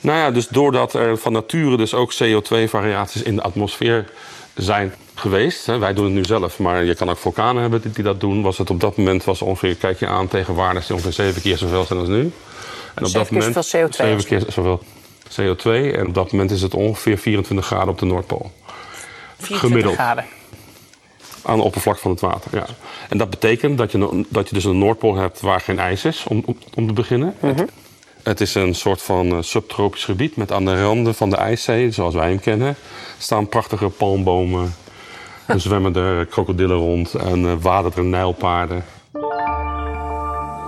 [0.00, 4.10] Nou ja, dus doordat er van nature dus ook CO2-variaties in de atmosfeer
[4.54, 5.66] zijn geweest.
[5.66, 8.42] Hè, wij doen het nu zelf, maar je kan ook vulkanen hebben die, dat doen.
[8.42, 11.42] Was het op dat moment was ongeveer, kijk je aan tegen waarden die ongeveer zeven
[11.42, 12.32] keer zoveel zijn als nu.
[12.94, 14.82] En op Zeven keer zoveel CO2 Zeven keer zoveel
[15.30, 15.94] CO2.
[15.96, 18.50] En op dat moment is het ongeveer 24 graden op de Noordpool.
[19.38, 19.94] 24 Gemiddeld.
[19.94, 20.24] graden.
[21.42, 22.66] Aan de oppervlak van het water, ja.
[23.08, 26.24] En dat betekent dat je, dat je dus een Noordpool hebt waar geen ijs is,
[26.28, 27.34] om, om, om te beginnen.
[27.40, 27.70] het,
[28.22, 31.90] het is een soort van eh, subtropisch gebied met aan de randen van de ijszee,
[31.90, 32.74] zoals wij hem kennen,
[33.18, 34.74] staan prachtige palmbomen.
[35.46, 38.84] Er zwemmen er krokodillen rond en eh waden er nijlpaarden.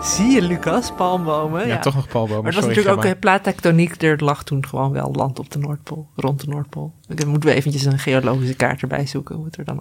[0.03, 1.67] Zie je, Lucas, palmbomen?
[1.67, 2.43] Ja, toch nog palmbomen.
[2.43, 4.03] Maar het was Sorry, natuurlijk ook plaattectoniek.
[4.03, 6.93] Er lag toen gewoon wel land op de Noordpool, rond de Noordpool.
[7.09, 9.81] Dan moeten we eventjes een geologische kaart erbij zoeken, hoe het er dan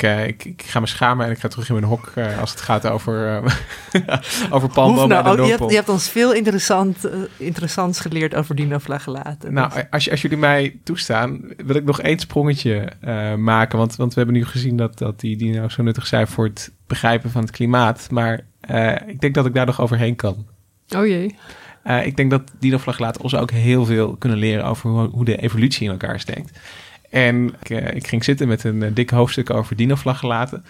[0.00, 2.40] Ik, eh, ik, ik ga me schamen en ik ga terug in mijn hok eh,
[2.40, 3.42] als het gaat over,
[3.92, 4.14] eh
[4.54, 8.34] over palmbomen nou en de ook- je, hebt, je hebt ons veel interessant, interessants geleerd
[8.34, 9.52] over dinoflagellaten.
[9.52, 13.78] Nou, als, als jullie mij toestaan, wil ik nog één sprongetje eh, maken.
[13.78, 16.72] Want, want we hebben nu gezien dat, dat die dino's zo nuttig zijn voor het
[16.86, 18.08] begrijpen van het klimaat.
[18.10, 20.46] Maar eh, ik denk dat ik daar nog overheen kan.
[20.96, 21.36] Oh jee.
[21.82, 25.36] Eh, ik denk dat dinoflagellaten ons ook heel veel kunnen leren over hoe, hoe de
[25.36, 26.58] evolutie in elkaar steekt.
[27.10, 30.64] En ik, eh, ik ging zitten met een eh, dik hoofdstuk over dinoflagellaten.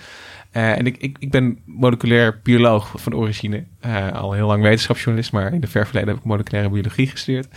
[0.51, 3.65] Eh, en ik, ik, ik ben moleculair bioloog van origine.
[4.13, 7.49] Al heel lang wetenschapsjournalist, maar in de ver heb ik moleculaire biologie gestudeerd.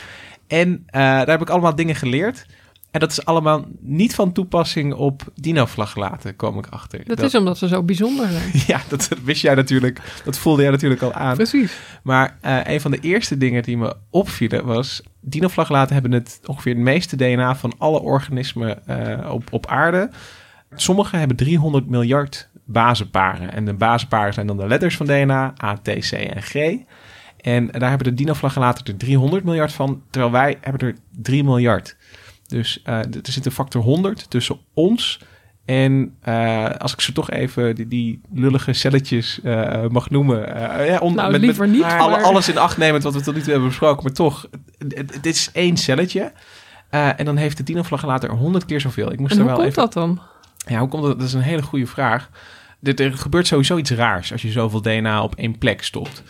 [0.47, 2.45] En daar heb ik allemaal dingen geleerd.
[2.93, 7.05] En dat is allemaal niet van toepassing op dinoflagellaten, kom ik achter.
[7.05, 8.51] Dat, is omdat ze zo bijzonder zijn.
[8.67, 10.21] Ja, dat wist jij natuurlijk.
[10.25, 11.35] Dat voelde jij natuurlijk al aan.
[11.35, 11.77] Precies.
[12.03, 15.01] Maar eh, een van de eerste dingen die me opvielen was...
[15.21, 20.09] dinoflagellaten hebben het ongeveer het meeste DNA van alle organismen eh, op, op aarde.
[20.75, 23.53] Sommige hebben 300 miljard bazenparen.
[23.53, 26.55] En de bazenparen zijn dan de letters van DNA, A, T, C en G.
[27.37, 31.95] En daar hebben de dinoflagellaten er 300 miljard van, terwijl wij hebben er 3 miljard.
[32.53, 35.19] Dus eh, er zit een factor 100 tussen ons
[35.65, 40.55] en eh, als ik ze toch even die, die lullige celletjes eh, mag noemen.
[40.79, 43.33] eh, ja, on- Nou, liever niet, Alle, maar- Alles in acht nemend wat we tot
[43.35, 44.03] nu toe hebben besproken.
[44.03, 44.47] Maar toch,
[45.21, 46.31] dit is één celletje.
[46.89, 49.11] En dan heeft de dinoflagellaat er 100 keer zoveel.
[49.11, 49.81] Ik moest En er hoe wel komt even...
[49.83, 50.21] dat dan?
[50.73, 51.19] Ja, hoe komt dat?
[51.19, 52.29] Dat is een hele goede vraag.
[52.79, 56.23] Dit, er gebeurt sowieso iets raars als je zoveel DNA op één plek stopt.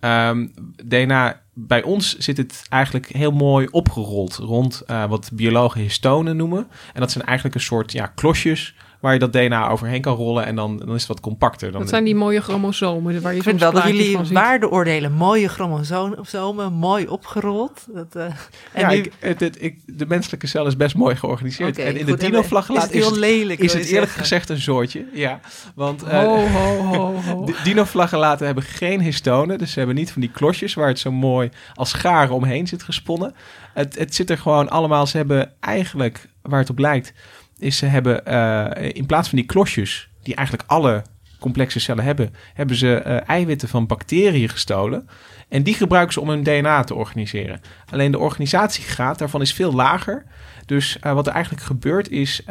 [0.00, 0.46] Ehm,
[0.84, 6.68] DNA, bij ons zit het eigenlijk heel mooi opgerold rond eh, wat biologen histonen noemen.
[6.92, 10.46] En dat zijn eigenlijk een soort ja, klosjes waar je dat DNA overheen kan rollen
[10.46, 11.70] en dan, dan is het wat compacter.
[11.70, 14.34] Dan Dat zijn die mooie chromosomen waar je Ik vind wel dat jullie van ziet.
[14.34, 15.12] waarde oordelen.
[15.12, 17.86] Mooie chromosomen, mooi opgerold.
[17.94, 18.34] Dat, eh, en
[18.80, 21.78] ja, nu- ik, het, het- ik, de menselijke cel is best mooi georganiseerd.
[21.78, 24.20] En in de goed, en dinoflagellaat is het heel lelijk, is het eerlijk zeggen?
[24.20, 25.04] gezegd een soortje.
[25.12, 25.40] Ja,
[25.74, 27.44] want eh, Ho, ho, ho, ho.
[27.46, 29.58] de dinoflagellaten hebben geen histonen.
[29.58, 32.82] Dus ze hebben niet van die klosjes waar het zo mooi als garen omheen zit
[32.82, 33.34] gesponnen.
[33.74, 35.06] Het, het zit er gewoon allemaal.
[35.06, 37.12] Ze hebben eigenlijk, waar het op lijkt,
[37.60, 41.02] is ze hebben eh, in plaats van die klosjes, die eigenlijk alle
[41.38, 45.08] complexe cellen hebben, hebben ze eh, eiwitten van bacteriën gestolen.
[45.48, 47.60] En die gebruiken ze om hun DNA te organiseren.
[47.90, 50.24] Alleen de organisatiegraad daarvan is veel lager.
[50.66, 52.42] Dus eh, wat er eigenlijk gebeurt is,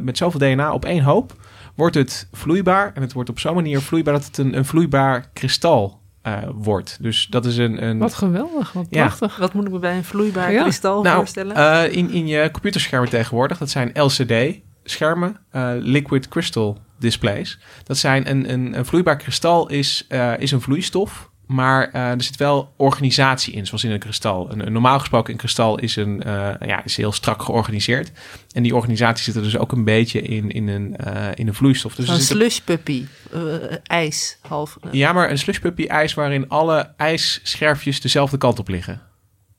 [0.00, 1.34] met zoveel DNA op één hoop,
[1.74, 2.92] wordt het vloeibaar.
[2.94, 6.98] En het wordt op zo'n manier vloeibaar dat het een, een vloeibaar kristal eh, wordt.
[7.00, 7.82] Dus dat is een...
[7.84, 9.04] een Wat geweldig, wat Ja.
[9.06, 9.36] prachtig.
[9.36, 10.62] Wat moet ik me bij een vloeibaar Ja.
[10.62, 11.56] kristal nou, voorstellen?
[11.56, 17.58] eh, in, in je computerschermen tegenwoordig, dat zijn LCD-schermen, eh, liquid crystal displays.
[17.84, 21.30] Dat zijn een, een, een vloeibaar kristal is, uh, is een vloeistof.
[21.46, 24.50] Maar uh, er zit wel organisatie in, zoals in een kristal.
[24.50, 28.12] Een, een normaal gesproken een kristal is, een, uh, ja, is heel strak georganiseerd.
[28.52, 30.96] En die organisatie zit er dus ook een beetje in, in, een,
[31.34, 31.94] in een vloeistof.
[31.94, 33.04] Dus een slushpuppy,
[33.82, 34.76] ijs half.
[34.90, 39.02] Ja, maar een slushpuppy ijs waarin alle ijsscherfjes dezelfde kant op liggen.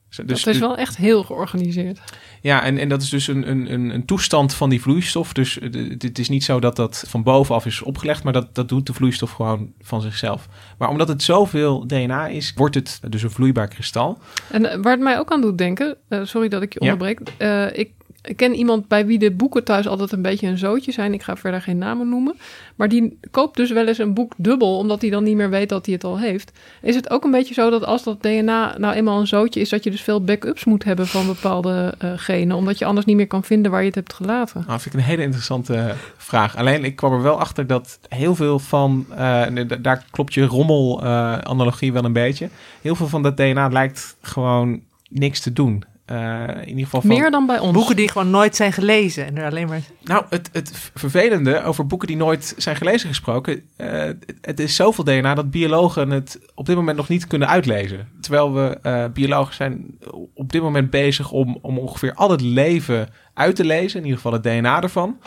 [0.09, 1.99] Dus, dat is wel echt heel georganiseerd.
[2.47, 5.33] Ja, en, en dat is dus een, een, een toestand van die vloeistof.
[5.33, 5.59] Dus
[5.97, 8.93] het is niet zo dat dat van bovenaf is opgelegd, maar dat, dat doet de
[8.93, 10.47] vloeistof gewoon van zichzelf.
[10.77, 14.17] Maar omdat het zoveel DNA is, wordt het dus een vloeibaar kristal.
[14.51, 17.19] En waar het mij ook aan doet denken, uh, sorry dat ik je onderbreek.
[17.37, 17.67] Ja.
[17.67, 17.91] Uh, ik
[18.27, 21.13] ik ken iemand bij wie de boeken thuis altijd een beetje een zootje zijn.
[21.13, 22.35] Ik ga verder geen namen noemen.
[22.75, 25.69] Maar die koopt dus wel eens een boek dubbel, omdat hij dan niet meer weet
[25.69, 26.51] dat hij het al heeft.
[26.81, 29.69] Is het ook een beetje zo dat als dat DNA nou eenmaal een zootje is,
[29.69, 33.15] dat je dus veel backups moet hebben van bepaalde uh, genen, omdat je anders niet
[33.15, 34.63] meer kan vinden waar je het hebt gelaten?
[34.67, 36.55] Nou, vind ik een hele interessante vraag.
[36.57, 39.45] Alleen ik kwam er wel achter dat heel veel van, uh,
[39.81, 42.49] daar klopt je rommel-analogie wel een beetje.
[42.81, 45.83] Heel veel van dat DNA lijkt gewoon niks te doen.
[46.11, 47.73] Uh, in ieder geval van Meer dan bij ons.
[47.73, 49.25] Boeken die gewoon nooit zijn gelezen.
[49.25, 49.81] En er alleen maar...
[50.03, 53.61] Nou, het, het vervelende over boeken die nooit zijn gelezen gesproken.
[53.77, 54.03] Uh,
[54.41, 58.07] het is zoveel DNA dat biologen het op dit moment nog niet kunnen uitlezen.
[58.21, 59.97] Terwijl we uh, biologen zijn
[60.33, 63.99] op dit moment bezig om, om ongeveer al het leven uit te lezen.
[63.99, 65.17] In ieder geval het DNA ervan.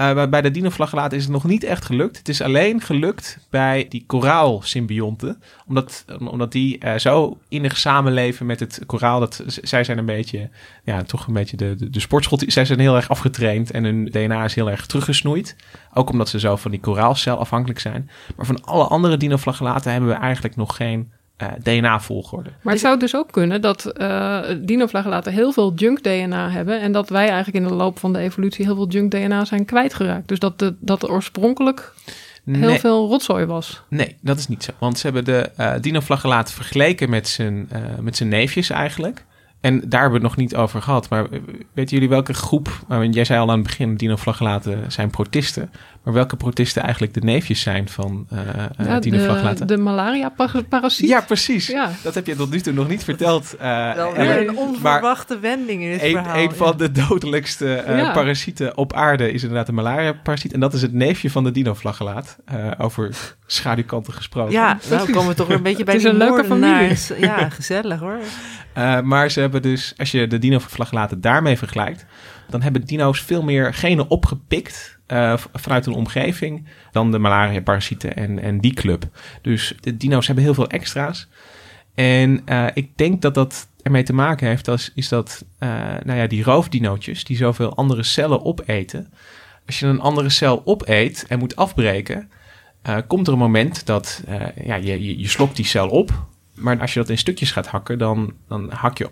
[0.00, 2.18] Uh, bij de dinoflagellaten is het nog niet echt gelukt.
[2.18, 5.42] Het is alleen gelukt bij die koraalsymbionten.
[5.66, 9.20] Omdat, omdat die uh, zo innig samenleven met het koraal.
[9.20, 10.48] Dat, zij zijn een beetje,
[10.84, 12.44] ja, toch een beetje de, de, sportschot.
[12.46, 15.56] Zij zijn heel erg afgetraind en hun DNA is heel erg teruggesnoeid.
[15.94, 18.10] Ook omdat ze zo van die koraalcel afhankelijk zijn.
[18.36, 21.12] Maar van alle andere dinoflagellaten hebben we eigenlijk nog geen
[21.62, 22.50] DNA-volgorde.
[22.62, 26.80] Maar het zou dus ook kunnen dat uh, dinoflagellaten heel veel junk-DNA hebben...
[26.80, 30.28] en dat wij eigenlijk in de loop van de evolutie heel veel junk-DNA zijn kwijtgeraakt.
[30.28, 31.94] Dus dat, de, dat er oorspronkelijk
[32.44, 32.78] heel nee.
[32.78, 33.82] veel rotzooi was.
[33.88, 34.72] Nee, dat is niet zo.
[34.78, 37.68] Want ze hebben de uh, dinoflagellaten vergeleken met zijn,
[38.00, 39.24] met zijn neefjes eigenlijk...
[39.60, 41.08] En daar hebben we het nog niet over gehad.
[41.08, 41.26] Maar
[41.72, 42.84] weten jullie welke groep...
[43.10, 45.70] Jij zei al aan het begin, dinoflagellaten zijn protisten.
[46.02, 48.38] Maar welke protisten eigenlijk de neefjes zijn van uh,
[48.86, 49.66] ja, dinoflagellaten?
[49.66, 51.08] De, de malaria-parasiet.
[51.08, 51.66] Ja, precies.
[51.66, 51.90] Ja.
[52.02, 53.54] Dat heb je tot nu toe nog niet verteld.
[53.60, 56.36] Uh, Wel weer een onverwachte wending in het een, verhaal.
[56.36, 58.12] Een van de dodelijkste uh, ja.
[58.12, 60.52] parasieten op aarde is inderdaad de malaria-parasiet.
[60.52, 62.36] En dat is het neefje van de dinoflagellaat.
[62.78, 64.52] over schaduwkanten gesproken.
[64.52, 66.96] Ja, nou komen we toch weer een beetje bij het is die een leuke familie.
[67.18, 68.18] Ja, gezellig hoor.
[68.78, 72.06] Uh, maar ze hebben dus, als je de dinoflagellaten daarmee vergelijkt,
[72.50, 78.38] dan hebben dino's veel meer genen opgepikt uh, vanuit hun omgeving dan de malaria-parasieten en,
[78.38, 79.04] en die club.
[79.42, 81.28] Dus de dino's hebben heel veel extra's.
[81.94, 85.44] En uh, ik denk dat dat ermee te maken heeft, als, is dat
[86.04, 89.12] nou ja, die roofdinootjes die zoveel andere cellen opeten.
[89.66, 92.30] Als je een andere cel opeet en moet afbreken,
[93.06, 94.22] komt er een moment dat
[94.64, 96.28] ja, je, je, je slokt die cel op
[96.60, 99.10] maar als je dat in stukjes gaat hakken, dan, dan hak je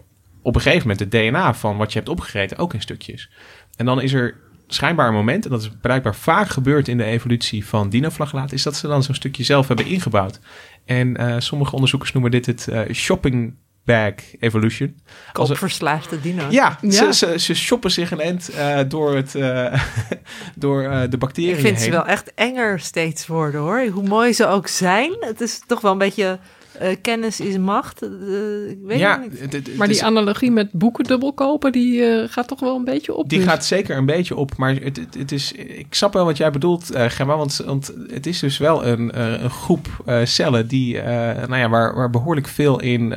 [0.49, 3.30] op een gegeven moment het DNA van wat je hebt opgegeten ook in stukjes.
[3.76, 4.36] En dan is er
[4.66, 8.62] schijnbaar een moment, en dat is blijkbaar vaak gebeurd in de evolutie van dinoflagellaten, is
[8.62, 10.40] dat ze dan zo'n stukje zelf hebben ingebouwd.
[10.84, 14.96] En uh, sommige onderzoekers noemen dit het uh, shopping bag evolution.
[15.32, 16.53] Kopverslaafde dino's.
[16.53, 16.90] Ja, ja.
[16.90, 19.82] Ze, ze, ze, shoppen zich een end uh, door, het, uh,
[20.55, 21.84] door uh, de bacteriën Ik vind heen.
[21.84, 23.86] ze wel echt enger steeds worden hoor.
[23.86, 25.16] Hoe mooi ze ook zijn.
[25.20, 26.38] Het is toch wel een beetje
[26.82, 28.02] uh, kennis is macht.
[28.02, 29.76] Uh, ik weet ja, het niet.
[29.76, 33.28] maar die analogie met boeken dubbel kopen, die uh, gaat toch wel een beetje op.
[33.28, 33.48] Die dus.
[33.48, 34.56] gaat zeker een beetje op.
[34.56, 37.36] Maar het, het, het, is, ik snap wel wat jij bedoelt, Gemma.
[37.36, 39.86] Want, want het is dus wel een, een groep
[40.24, 43.14] cellen die, nou ja, waar, waar behoorlijk veel in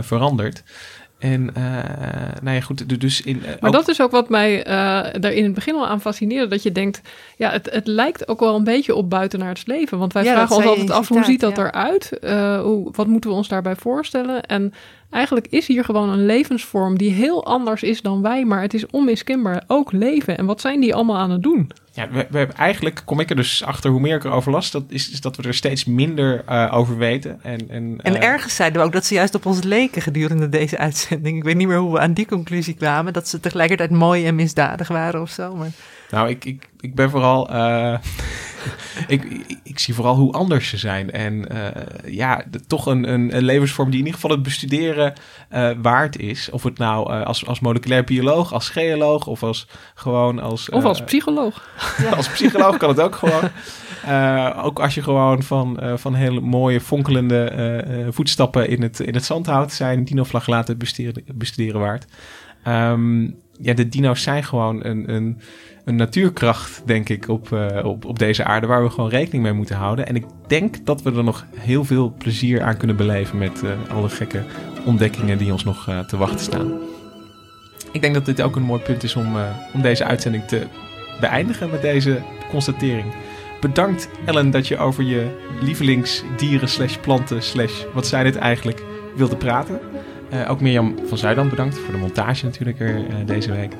[0.00, 0.62] verandert.
[1.18, 1.64] En uh,
[2.42, 3.36] nou ja, goed, dus in...
[3.36, 3.72] Uh, maar ook...
[3.72, 4.64] dat is ook wat mij uh,
[5.20, 6.48] daar in het begin al aan fascineerde.
[6.48, 7.00] Dat je denkt,
[7.36, 9.98] ja, het, het lijkt ook wel een beetje op buitenaards leven.
[9.98, 11.64] Want wij ja, vragen ons altijd af, hoe ziet dat ja.
[11.64, 12.10] eruit?
[12.62, 14.42] hoe, wat moeten we ons daarbij voorstellen?
[14.42, 14.74] En
[15.14, 18.44] eigenlijk is hier gewoon een levensvorm die heel anders is dan wij.
[18.44, 20.38] Maar het is onmiskenbaar ook leven.
[20.38, 21.70] En wat zijn die allemaal aan het doen?
[21.92, 24.70] Ja, we, we hebben eigenlijk, kom ik er dus achter hoe meer ik erover las,
[24.70, 27.38] dat is, is dat we er steeds minder uh, over weten.
[27.42, 30.48] En, en, En uh, ergens zeiden we ook dat ze juist op ons leken gedurende
[30.48, 31.36] deze uitzending.
[31.36, 34.34] Ik weet niet meer hoe we aan die conclusie kwamen, dat ze tegelijkertijd mooi en
[34.34, 35.54] misdadig waren of zo.
[35.54, 35.70] Maar...
[36.10, 37.50] Nou, ik, ik, ik ben vooral.
[37.50, 37.96] Uh,
[39.06, 41.10] ik, ik, ik, zie vooral hoe anders ze zijn.
[41.10, 45.12] En uh, ja, de, toch een, een, een, levensvorm die in ieder geval het bestuderen
[45.52, 46.50] uh, waard is.
[46.50, 50.70] Of het nou als, als moleculair bioloog, als geoloog of als gewoon als.
[50.70, 51.68] of als psycholoog.
[51.98, 52.10] Ja.
[52.16, 53.50] als psycholoog kan het ook gewoon.
[54.64, 59.46] ook als je gewoon van, van hele mooie fonkelende voetstappen in het, in het zand
[59.46, 62.06] houdt, zijn dinoflagellaten bestuderen, bestuderen waard.
[62.66, 65.40] Um, ja, de dino's zijn gewoon een, een,
[65.84, 69.52] een natuurkracht, denk ik, op, uh, op, op deze aarde, waar we gewoon rekening mee
[69.52, 70.06] moeten houden.
[70.06, 73.70] En ik denk dat we er nog heel veel plezier aan kunnen beleven met uh,
[73.90, 74.42] alle gekke
[74.84, 76.72] ontdekkingen die ons nog uh, te wachten staan.
[77.92, 79.36] Ik denk dat dit ook een mooi punt is om,
[79.74, 80.66] om deze uitzending te
[81.20, 83.14] beëindigen met deze constatering.
[83.60, 85.26] Bedankt Ellen dat je over je
[85.60, 88.82] lievelingsdieren slash planten slash wat zijn het eigenlijk
[89.16, 89.80] wilde praten.
[90.48, 93.72] Ook Mirjam van Zuidam bedankt voor de montage natuurlijk er, deze week.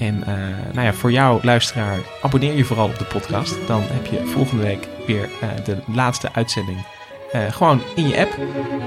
[0.00, 0.34] En uh,
[0.72, 3.66] nou ja, voor jou luisteraar, abonneer je vooral op de podcast.
[3.66, 5.28] Dan heb je volgende week weer
[5.64, 6.78] de laatste uitzending
[7.50, 8.38] gewoon in je app.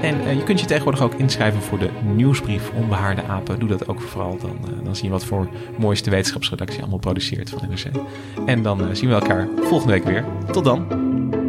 [0.02, 3.58] En je kunt je tegenwoordig ook inschrijven voor de nieuwsbrief Onbehaarde Apen.
[3.58, 5.48] Doe dat ook vooral, dan, dan zie je wat voor
[5.78, 7.84] mooiste wetenschapsredactie allemaal produceert van NRC.
[8.46, 10.24] En dan zien we elkaar volgende week weer.
[10.50, 11.43] Tot dan!